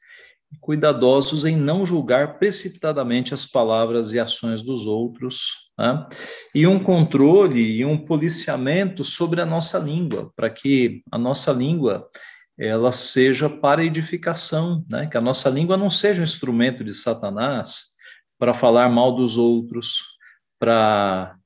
[0.59, 6.09] cuidadosos em não julgar precipitadamente as palavras e ações dos outros, né?
[6.55, 12.09] e um controle e um policiamento sobre a nossa língua, para que a nossa língua
[12.61, 15.07] ela seja para edificação, né?
[15.07, 17.87] que a nossa língua não seja um instrumento de Satanás
[18.39, 20.19] para falar mal dos outros,
[20.59, 21.37] para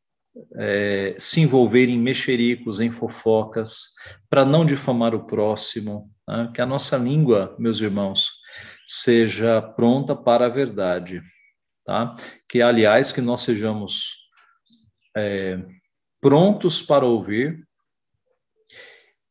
[0.57, 3.93] é, se envolver em mexericos, em fofocas,
[4.28, 6.51] para não difamar o próximo, né?
[6.53, 8.31] que a nossa língua, meus irmãos,
[8.85, 11.23] seja pronta para a verdade,
[11.85, 12.15] tá?
[12.49, 14.28] Que, aliás, que nós sejamos
[15.16, 15.59] é,
[16.20, 17.65] prontos para ouvir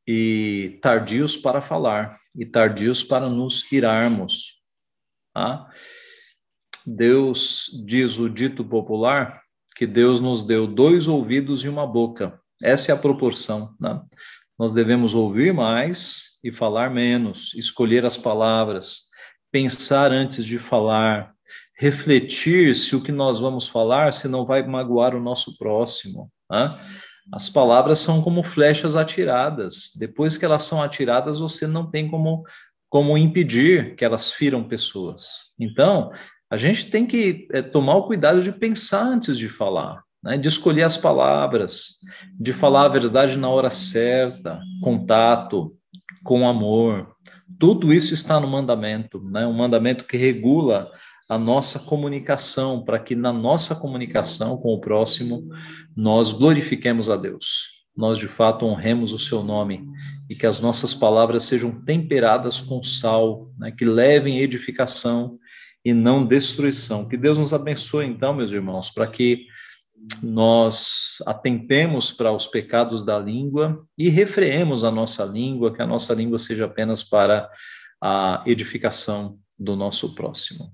[0.07, 4.61] e tardios para falar e tardios para nos irarmos,
[5.33, 5.69] tá?
[6.85, 9.41] Deus diz o dito popular
[9.75, 12.39] que Deus nos deu dois ouvidos e uma boca.
[12.61, 14.01] Essa é a proporção, né?
[14.57, 19.03] Nós devemos ouvir mais e falar menos, escolher as palavras,
[19.51, 21.33] pensar antes de falar,
[21.77, 26.31] refletir se o que nós vamos falar se não vai magoar o nosso próximo.
[26.49, 26.99] Né?
[27.31, 29.91] As palavras são como flechas atiradas.
[29.97, 32.43] Depois que elas são atiradas, você não tem como,
[32.89, 35.51] como impedir que elas firam pessoas.
[35.59, 36.11] Então,
[36.49, 40.37] a gente tem que é, tomar o cuidado de pensar antes de falar, né?
[40.37, 41.95] de escolher as palavras,
[42.39, 45.75] de falar a verdade na hora certa, contato,
[46.23, 47.13] com amor,
[47.59, 49.45] tudo isso está no mandamento, né?
[49.45, 50.91] Um mandamento que regula
[51.29, 55.47] a nossa comunicação, para que na nossa comunicação com o próximo
[55.95, 57.83] nós glorifiquemos a Deus.
[57.95, 59.85] Nós de fato honremos o seu nome
[60.29, 63.71] e que as nossas palavras sejam temperadas com sal, né?
[63.71, 65.37] que levem edificação
[65.85, 67.07] e não destruição.
[67.07, 69.45] Que Deus nos abençoe então, meus irmãos, para que
[70.21, 76.13] nós atentemos para os pecados da língua e refreemos a nossa língua, que a nossa
[76.13, 77.49] língua seja apenas para
[78.01, 80.73] a edificação do nosso próximo.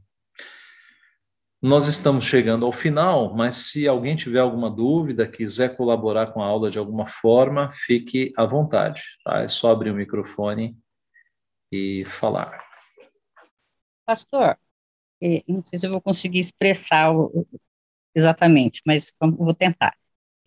[1.61, 6.45] Nós estamos chegando ao final, mas se alguém tiver alguma dúvida, quiser colaborar com a
[6.45, 9.03] aula de alguma forma, fique à vontade.
[9.25, 9.41] Tá?
[9.41, 10.77] É só abrir o microfone
[11.69, 12.63] e falar.
[14.05, 14.57] Pastor,
[15.47, 17.11] não sei se eu vou conseguir expressar
[18.15, 19.93] exatamente, mas vou tentar.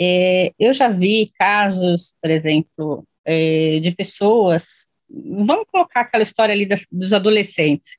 [0.01, 4.89] É, eu já vi casos, por exemplo, é, de pessoas.
[5.09, 7.99] Vamos colocar aquela história ali dos adolescentes,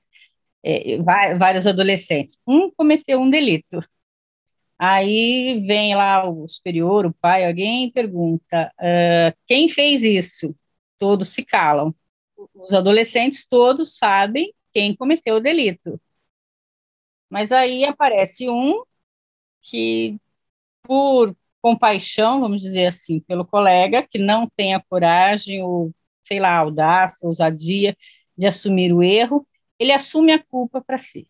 [0.63, 0.97] é,
[1.37, 2.39] vários adolescentes.
[2.47, 3.79] Um cometeu um delito.
[4.77, 10.55] Aí vem lá o superior, o pai, alguém pergunta: uh, quem fez isso?
[10.99, 11.95] Todos se calam.
[12.53, 15.99] Os adolescentes todos sabem quem cometeu o delito.
[17.29, 18.83] Mas aí aparece um
[19.61, 20.17] que,
[20.83, 26.57] por compaixão, vamos dizer assim, pelo colega, que não tem a coragem ou, sei lá,
[26.57, 27.95] audácia, ousadia
[28.37, 29.47] de assumir o erro,
[29.83, 31.27] ele assume a culpa para si.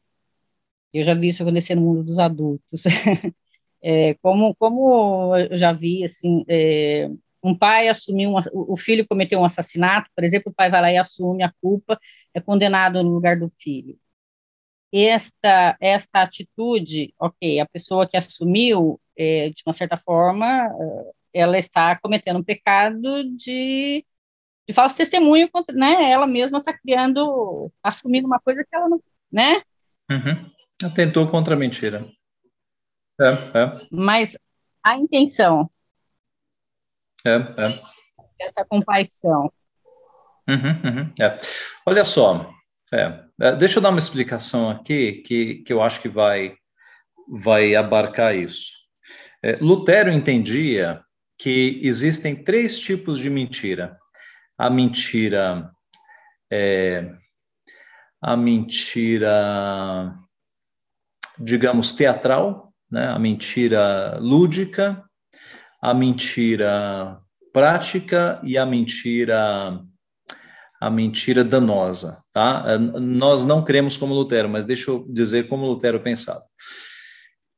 [0.93, 2.83] Eu já vi isso acontecer no mundo dos adultos.
[3.81, 7.09] é, como, como eu já vi, assim, é,
[7.43, 10.91] um pai assumiu, um, o filho cometeu um assassinato, por exemplo, o pai vai lá
[10.91, 11.99] e assume a culpa,
[12.33, 13.97] é condenado no lugar do filho
[14.93, 20.69] esta, esta atitude, ok, a pessoa que assumiu, é, de uma certa forma,
[21.33, 24.05] ela está cometendo um pecado de,
[24.67, 26.11] de falso testemunho, contra, né?
[26.11, 29.61] Ela mesma está criando, assumindo uma coisa que ela não, né?
[30.09, 30.51] Uhum.
[30.83, 32.07] Atentou contra a mentira.
[33.19, 33.87] É, é.
[33.91, 34.37] Mas
[34.83, 35.69] a intenção.
[37.25, 37.79] É, é.
[38.39, 39.51] Essa compaixão.
[40.47, 41.39] Uhum, uhum, é.
[41.85, 42.53] Olha só,
[42.93, 46.55] é, é, deixa eu dar uma explicação aqui que, que eu acho que vai,
[47.27, 48.71] vai abarcar isso.
[49.41, 51.01] É, Lutero entendia
[51.37, 53.97] que existem três tipos de mentira.
[54.63, 55.69] A mentira
[56.49, 57.11] é,
[58.21, 60.15] a mentira,
[61.37, 63.07] digamos, teatral, né?
[63.07, 65.03] a mentira lúdica,
[65.81, 67.19] a mentira
[67.51, 69.81] prática e a mentira
[70.79, 72.65] a mentira danosa, tá?
[72.67, 76.41] Eh, nós não cremos como Lutero, mas deixa eu dizer como Lutero pensava.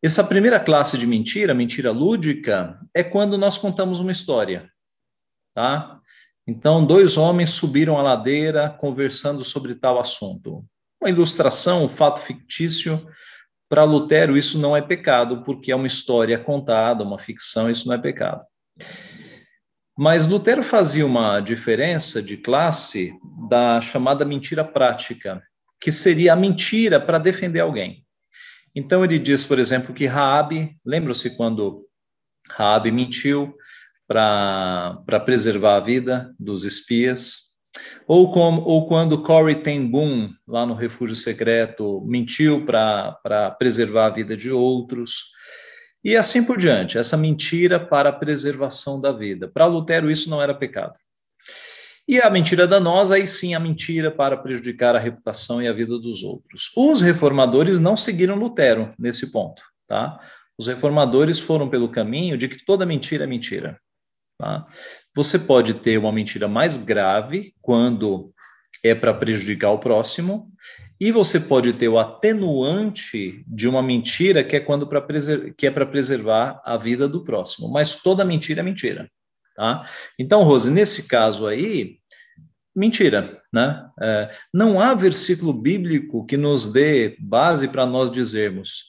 [0.01, 4.69] Essa primeira classe de mentira, mentira lúdica, é quando nós contamos uma história,
[5.55, 5.99] tá?
[6.47, 10.63] Então, dois homens subiram a ladeira conversando sobre tal assunto.
[11.01, 13.07] uma ilustração, um fato fictício.
[13.67, 17.95] Para Lutero, isso não é pecado, porque é uma história contada, uma ficção, isso não
[17.95, 18.43] é pecado.
[19.97, 23.17] Mas Lutero fazia uma diferença de classe
[23.49, 25.41] da chamada mentira prática,
[25.79, 28.05] que seria a mentira para defender alguém.
[28.75, 31.87] Então ele diz, por exemplo, que Raabe, lembra-se quando
[32.51, 33.55] Raabe mentiu
[34.07, 37.45] para preservar a vida dos espias?
[38.07, 44.11] Ou, como, ou quando Corey Ten Boom, lá no Refúgio Secreto, mentiu para preservar a
[44.11, 45.35] vida de outros?
[46.03, 49.47] E assim por diante, essa mentira para a preservação da vida.
[49.47, 50.93] Para Lutero, isso não era pecado.
[52.07, 55.97] E a mentira danosa, aí sim, a mentira para prejudicar a reputação e a vida
[55.97, 56.71] dos outros.
[56.77, 60.19] Os reformadores não seguiram Lutero nesse ponto, tá?
[60.55, 63.81] Os reformadores foram pelo caminho de que toda mentira é mentira.
[64.37, 64.65] Tá?
[65.15, 68.33] Você pode ter uma mentira mais grave quando
[68.83, 70.51] é para prejudicar o próximo,
[70.99, 75.05] e você pode ter o atenuante de uma mentira que é quando para
[75.57, 77.69] que é para preservar a vida do próximo.
[77.69, 79.09] Mas toda mentira é mentira.
[79.55, 79.89] Tá?
[80.17, 81.97] Então, Rose, nesse caso aí,
[82.75, 83.41] mentira.
[83.51, 83.89] Né?
[84.01, 88.85] É, não há versículo bíblico que nos dê base para nós dizermos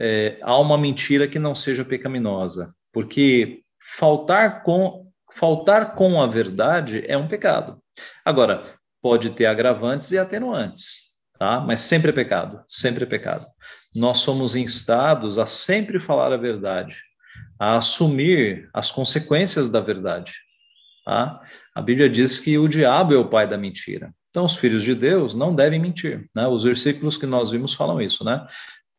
[0.00, 3.61] é, há uma mentira que não seja pecaminosa, porque
[3.96, 7.78] faltar com, faltar com a verdade é um pecado.
[8.24, 8.64] Agora,
[9.02, 11.60] pode ter agravantes e atenuantes, tá?
[11.60, 13.44] mas sempre é pecado, sempre é pecado.
[13.94, 17.02] Nós somos instados a sempre falar a verdade,
[17.58, 20.34] a assumir as consequências da verdade.
[21.04, 21.40] Tá?
[21.74, 24.14] A Bíblia diz que o diabo é o pai da mentira.
[24.30, 26.26] Então, os filhos de Deus não devem mentir.
[26.34, 26.46] Né?
[26.46, 28.46] Os versículos que nós vimos falam isso, né?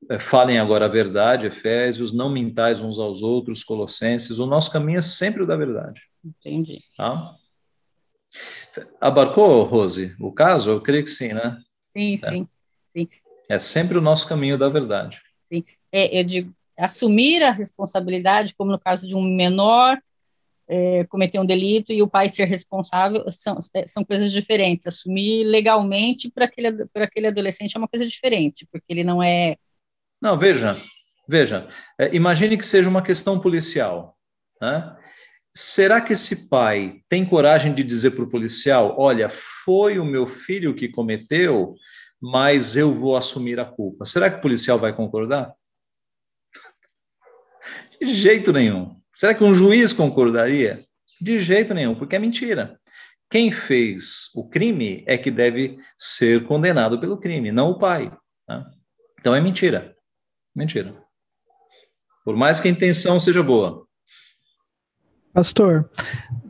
[0.10, 4.40] É, falem agora a verdade, Efésios, não mintais uns aos outros, Colossenses.
[4.40, 6.02] O nosso caminho é sempre o da verdade.
[6.24, 6.82] Entendi.
[6.98, 7.36] Tá?
[9.00, 10.72] Abarcou, Rose, o caso?
[10.72, 11.58] Eu creio que sim, né?
[11.96, 12.18] Sim, é.
[12.18, 12.48] sim,
[12.88, 13.10] sim.
[13.50, 15.22] É sempre o nosso caminho da verdade.
[15.44, 15.64] Sim.
[15.92, 20.00] É, eu digo, assumir a responsabilidade, como no caso de um menor
[20.68, 24.88] é, cometer um delito e o pai ser responsável, são, é, são coisas diferentes.
[24.88, 29.58] Assumir legalmente para aquele, aquele adolescente é uma coisa diferente, porque ele não é.
[30.24, 30.82] Não, veja,
[31.28, 31.68] veja,
[32.00, 34.18] é, imagine que seja uma questão policial.
[34.62, 34.95] Né?
[35.54, 40.26] Será que esse pai tem coragem de dizer para o policial: olha, foi o meu
[40.26, 41.76] filho que cometeu,
[42.22, 44.06] mas eu vou assumir a culpa?
[44.06, 45.54] Será que o policial vai concordar?
[48.02, 48.95] De jeito nenhum.
[49.14, 50.86] Será que um juiz concordaria?
[51.20, 52.80] De jeito nenhum, porque é mentira.
[53.30, 58.10] Quem fez o crime é que deve ser condenado pelo crime, não o pai.
[58.48, 58.66] Né?
[59.20, 59.94] Então é mentira.
[60.56, 60.96] Mentira.
[62.24, 63.86] Por mais que a intenção seja boa.
[65.34, 65.90] Pastor,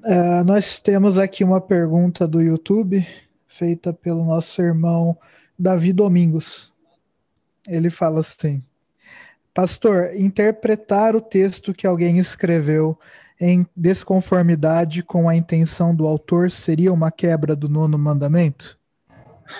[0.03, 3.05] uh, nós temos aqui uma pergunta do YouTube
[3.47, 5.17] feita pelo nosso irmão
[5.57, 6.71] Davi Domingos.
[7.67, 8.61] Ele fala assim:
[9.53, 12.99] Pastor, interpretar o texto que alguém escreveu
[13.39, 18.77] em desconformidade com a intenção do autor seria uma quebra do nono mandamento?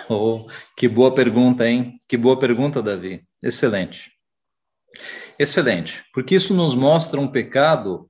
[0.10, 2.00] Oh, que boa pergunta, hein?
[2.08, 3.24] Que boa pergunta, Davi.
[3.42, 4.12] Excelente.
[5.40, 8.10] Excelente, porque isso nos mostra um pecado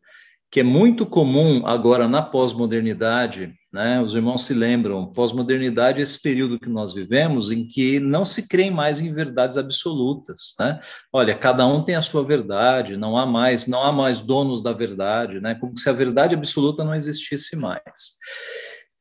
[0.54, 4.00] que é muito comum agora na pós-modernidade, né?
[4.00, 8.48] Os irmãos se lembram, pós-modernidade é esse período que nós vivemos em que não se
[8.48, 10.80] crê mais em verdades absolutas, né?
[11.12, 14.74] Olha, cada um tem a sua verdade, não há mais, não há mais donos da
[14.74, 15.56] verdade, né?
[15.56, 18.12] Como se a verdade absoluta não existisse mais.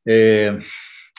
[0.07, 0.57] É,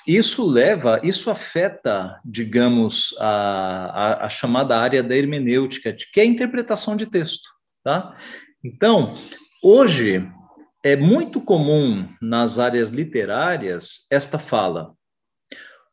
[0.06, 6.26] isso leva, isso afeta, digamos, a, a, a chamada área da hermenêutica, que é a
[6.26, 7.48] interpretação de texto,
[7.82, 8.16] tá?
[8.62, 9.16] Então,
[9.66, 10.30] Hoje,
[10.84, 14.92] é muito comum nas áreas literárias esta fala.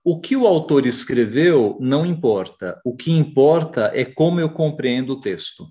[0.03, 2.81] O que o autor escreveu não importa.
[2.83, 5.69] O que importa é como eu compreendo o texto,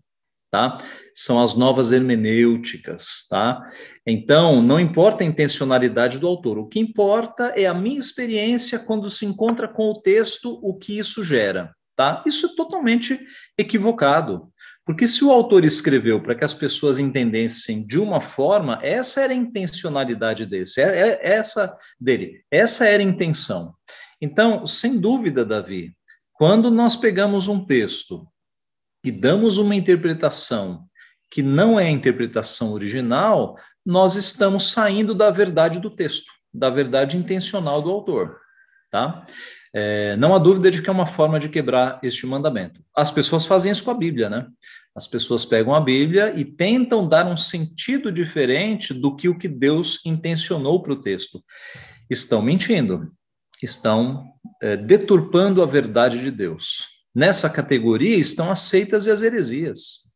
[0.50, 0.78] tá?
[1.14, 3.60] São as novas hermenêuticas, tá?
[4.06, 6.58] Então, não importa a intencionalidade do autor.
[6.58, 10.98] O que importa é a minha experiência quando se encontra com o texto, o que
[10.98, 12.22] isso gera, tá?
[12.26, 13.18] Isso é totalmente
[13.56, 14.50] equivocado.
[14.84, 19.32] Porque se o autor escreveu para que as pessoas entendessem de uma forma, essa era
[19.32, 23.72] a intencionalidade desse, é, é, essa dele, essa era a intenção.
[24.20, 25.92] Então, sem dúvida, Davi,
[26.32, 28.26] quando nós pegamos um texto
[29.04, 30.84] e damos uma interpretação
[31.30, 33.56] que não é a interpretação original,
[33.86, 38.36] nós estamos saindo da verdade do texto, da verdade intencional do autor,
[38.90, 39.24] tá?
[39.72, 42.80] É, não há dúvida de que é uma forma de quebrar este mandamento.
[42.94, 44.46] As pessoas fazem isso com a Bíblia, né?
[44.94, 49.46] As pessoas pegam a Bíblia e tentam dar um sentido diferente do que o que
[49.46, 51.40] Deus intencionou para o texto.
[52.10, 53.12] Estão mentindo.
[53.62, 54.24] estão
[54.60, 56.99] é, deturpando a verdade de Deus.
[57.14, 60.10] Nessa categoria estão as seitas e as heresias.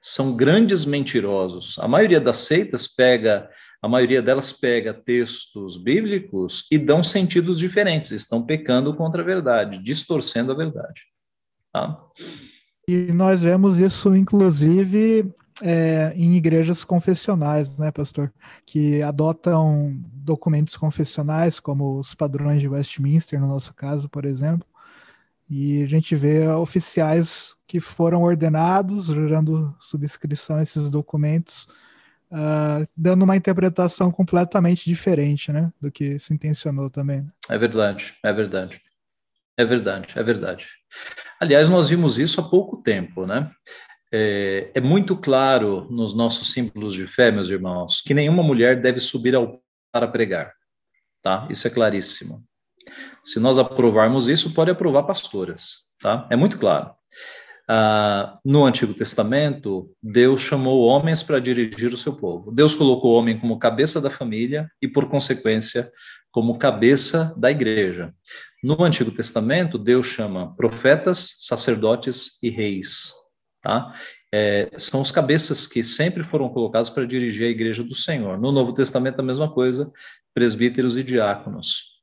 [0.00, 1.78] São grandes mentirosos.
[1.78, 3.48] A maioria das seitas pega,
[3.82, 8.10] a maioria delas pega textos bíblicos e dão sentidos diferentes.
[8.10, 11.02] Estão pecando contra a verdade, distorcendo a verdade.
[11.72, 11.98] Tá?
[12.86, 18.30] E nós vemos isso, inclusive, é, em igrejas confessionais, né, pastor?
[18.66, 24.66] Que adotam documentos confessionais, como os padrões de Westminster, no nosso caso, por exemplo.
[25.48, 31.68] E a gente vê oficiais que foram ordenados, jurando subscrição a esses documentos,
[32.30, 37.26] uh, dando uma interpretação completamente diferente, né, do que se intencionou também.
[37.48, 38.80] É verdade, é verdade.
[39.56, 40.66] É verdade, é verdade.
[41.40, 43.50] Aliás, nós vimos isso há pouco tempo, né?
[44.12, 49.00] É, é, muito claro nos nossos símbolos de fé, meus irmãos, que nenhuma mulher deve
[49.00, 49.60] subir ao
[49.92, 50.52] para pregar,
[51.22, 51.46] tá?
[51.50, 52.44] Isso é claríssimo.
[53.22, 56.26] Se nós aprovarmos isso, pode aprovar pastoras, tá?
[56.30, 56.90] É muito claro.
[57.68, 62.52] Ah, no Antigo Testamento, Deus chamou homens para dirigir o seu povo.
[62.52, 65.90] Deus colocou o homem como cabeça da família e, por consequência,
[66.30, 68.12] como cabeça da igreja.
[68.62, 73.12] No Antigo Testamento, Deus chama profetas, sacerdotes e reis.
[73.62, 73.94] Tá?
[74.32, 78.38] É, são os cabeças que sempre foram colocados para dirigir a igreja do Senhor.
[78.38, 79.90] No Novo Testamento, a mesma coisa,
[80.34, 81.93] presbíteros e diáconos.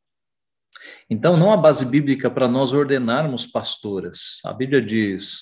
[1.12, 4.40] Então, não há base bíblica para nós ordenarmos pastoras.
[4.46, 5.42] A Bíblia diz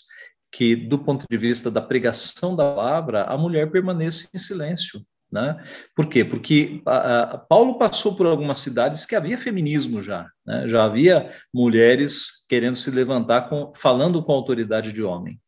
[0.51, 4.99] que, do ponto de vista da pregação da palavra, a mulher permanece em silêncio.
[5.31, 5.63] Né?
[5.95, 6.25] Por quê?
[6.25, 10.67] Porque a, a, Paulo passou por algumas cidades que havia feminismo já, né?
[10.67, 15.39] já havia mulheres querendo se levantar com, falando com autoridade de homem.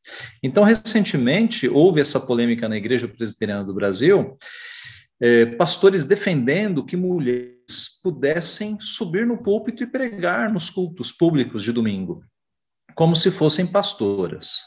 [0.43, 4.38] Então, recentemente, houve essa polêmica na Igreja Presbiteriana do Brasil,
[5.22, 11.72] é, pastores defendendo que mulheres pudessem subir no púlpito e pregar nos cultos públicos de
[11.72, 12.23] domingo,
[12.95, 14.60] como se fossem pastoras.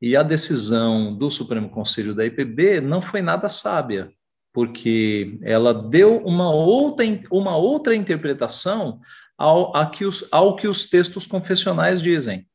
[0.00, 4.10] E a decisão do Supremo Conselho da IPB não foi nada sábia,
[4.54, 9.00] porque ela deu uma outra, uma outra interpretação
[9.36, 12.46] ao, que os, ao que os textos confessionais dizem.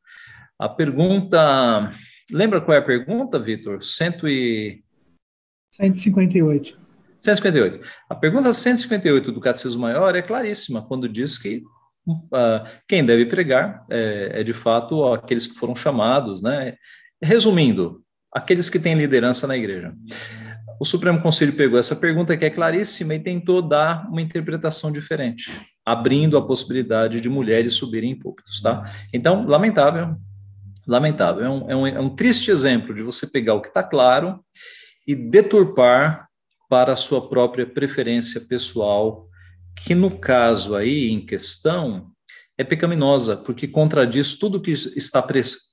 [0.57, 1.91] A pergunta.
[2.31, 3.83] Lembra qual é a pergunta, Vitor?
[3.83, 4.83] Cento e...
[5.71, 6.82] 158.
[7.23, 7.79] 158.
[8.09, 11.63] A pergunta 158 do Catecismo Maior é claríssima quando diz que
[12.07, 16.75] uh, quem deve pregar é, é, de fato aqueles que foram chamados, né?
[17.21, 18.01] Resumindo,
[18.31, 19.93] aqueles que têm liderança na igreja.
[20.79, 25.49] O Supremo Conselho pegou essa pergunta que é claríssima e tentou dar uma interpretação diferente,
[25.85, 28.91] abrindo a possibilidade de mulheres subirem em púlpitos, tá?
[29.13, 30.17] Então, lamentável,
[30.85, 31.45] lamentável.
[31.45, 34.43] É um, é um, é um triste exemplo de você pegar o que está claro
[35.07, 36.27] e deturpar
[36.73, 39.29] para a sua própria preferência pessoal,
[39.75, 42.07] que no caso aí em questão
[42.57, 45.23] é pecaminosa, porque contradiz tudo que está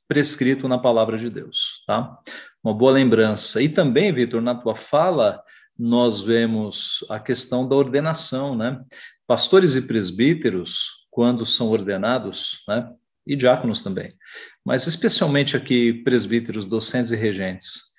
[0.06, 2.18] prescrito na palavra de Deus, tá?
[2.62, 3.62] Uma boa lembrança.
[3.62, 5.42] E também, Vitor, na tua fala,
[5.78, 8.78] nós vemos a questão da ordenação, né?
[9.26, 12.90] Pastores e presbíteros, quando são ordenados, né?
[13.26, 14.12] E diáconos também,
[14.62, 17.89] mas especialmente aqui presbíteros, docentes e regentes,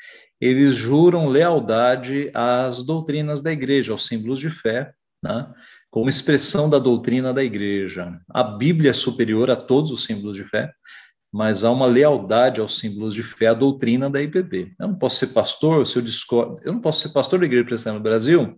[0.41, 4.93] eles juram lealdade às doutrinas da igreja, aos símbolos de fé,
[5.23, 5.47] né?
[5.89, 8.19] como expressão da doutrina da igreja.
[8.29, 10.73] A Bíblia é superior a todos os símbolos de fé,
[11.31, 14.73] mas há uma lealdade aos símbolos de fé, à doutrina da IPB.
[14.79, 17.65] Eu não posso ser pastor se eu discordo, eu não posso ser pastor da Igreja
[17.65, 18.57] Presbiteriana do Brasil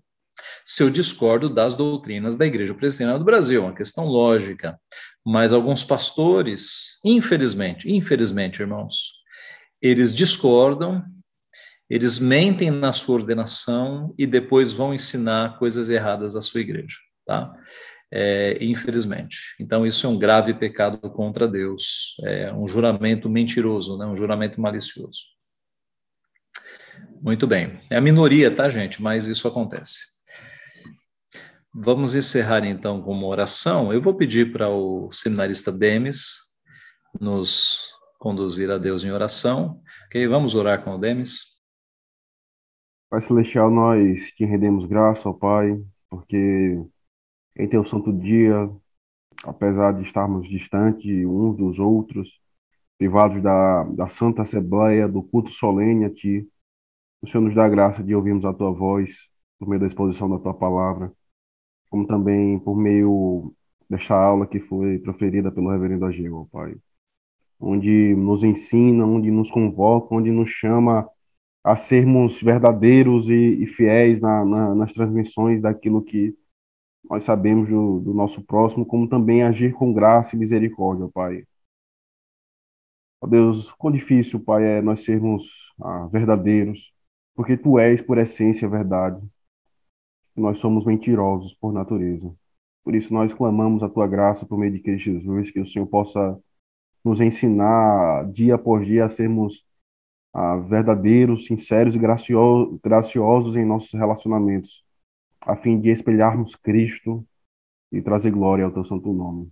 [0.65, 4.79] se eu discordo das doutrinas da Igreja Presbiteriana do Brasil, é uma questão lógica.
[5.25, 9.13] Mas alguns pastores, infelizmente, infelizmente, irmãos,
[9.81, 11.03] eles discordam,
[11.89, 17.53] eles mentem na sua ordenação e depois vão ensinar coisas erradas à sua igreja tá?
[18.11, 19.55] É, infelizmente.
[19.59, 24.05] Então, isso é um grave pecado contra Deus, é um juramento mentiroso, né?
[24.05, 25.21] um juramento malicioso.
[27.21, 27.81] Muito bem.
[27.89, 29.01] É a minoria, tá, gente?
[29.01, 29.99] Mas isso acontece.
[31.73, 33.91] Vamos encerrar, então, com uma oração.
[33.91, 36.35] Eu vou pedir para o seminarista Demis
[37.19, 39.81] nos conduzir a Deus em oração.
[40.05, 40.27] Ok?
[40.27, 41.52] Vamos orar com o Demis.
[43.13, 45.79] Pai Celestial, nós te rendemos graça, ó Pai,
[46.09, 46.83] porque
[47.55, 48.67] em teu santo dia,
[49.43, 52.41] apesar de estarmos distantes uns dos outros,
[52.97, 56.49] privados da, da Santa Assembleia, do culto solene a Ti,
[57.21, 59.29] o Senhor nos dá a graça de ouvirmos a Tua voz
[59.59, 61.13] por meio da exposição da Tua palavra,
[61.91, 63.53] como também por meio
[63.87, 66.75] desta aula que foi proferida pelo Reverendo Ageu, Pai,
[67.59, 71.07] onde nos ensina, onde nos convoca, onde nos chama
[71.63, 76.35] a sermos verdadeiros e, e fiéis na, na, nas transmissões daquilo que
[77.09, 81.45] nós sabemos do, do nosso próximo, como também agir com graça e misericórdia, Pai.
[83.21, 85.45] Ó Deus, quão difícil, Pai, é nós sermos
[85.81, 86.93] ah, verdadeiros,
[87.35, 89.21] porque Tu és, por essência, verdade.
[90.35, 92.33] E nós somos mentirosos por natureza.
[92.83, 95.87] Por isso nós clamamos a Tua graça por meio de Cristo Jesus, que o Senhor
[95.87, 96.37] possa
[97.03, 99.65] nos ensinar dia após dia a sermos
[100.67, 104.83] verdadeiros, sinceros e graciosos, graciosos em nossos relacionamentos
[105.45, 107.25] a fim de espelharmos Cristo
[107.91, 109.51] e trazer glória ao teu santo nome.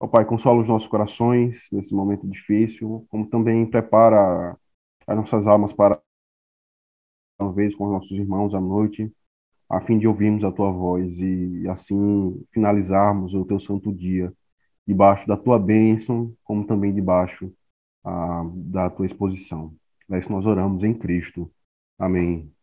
[0.00, 4.56] Ó Pai, consola os nossos corações nesse momento difícil, como também prepara
[5.06, 6.00] as nossas almas para
[7.38, 9.12] uma vez com os nossos irmãos à noite,
[9.68, 14.32] a fim de ouvirmos a tua voz e assim finalizarmos o teu santo dia
[14.86, 17.52] debaixo da tua bênção, como também debaixo
[18.04, 19.74] ah, da tua exposição.
[20.10, 21.50] É isso nós oramos em Cristo.
[21.98, 22.53] Amém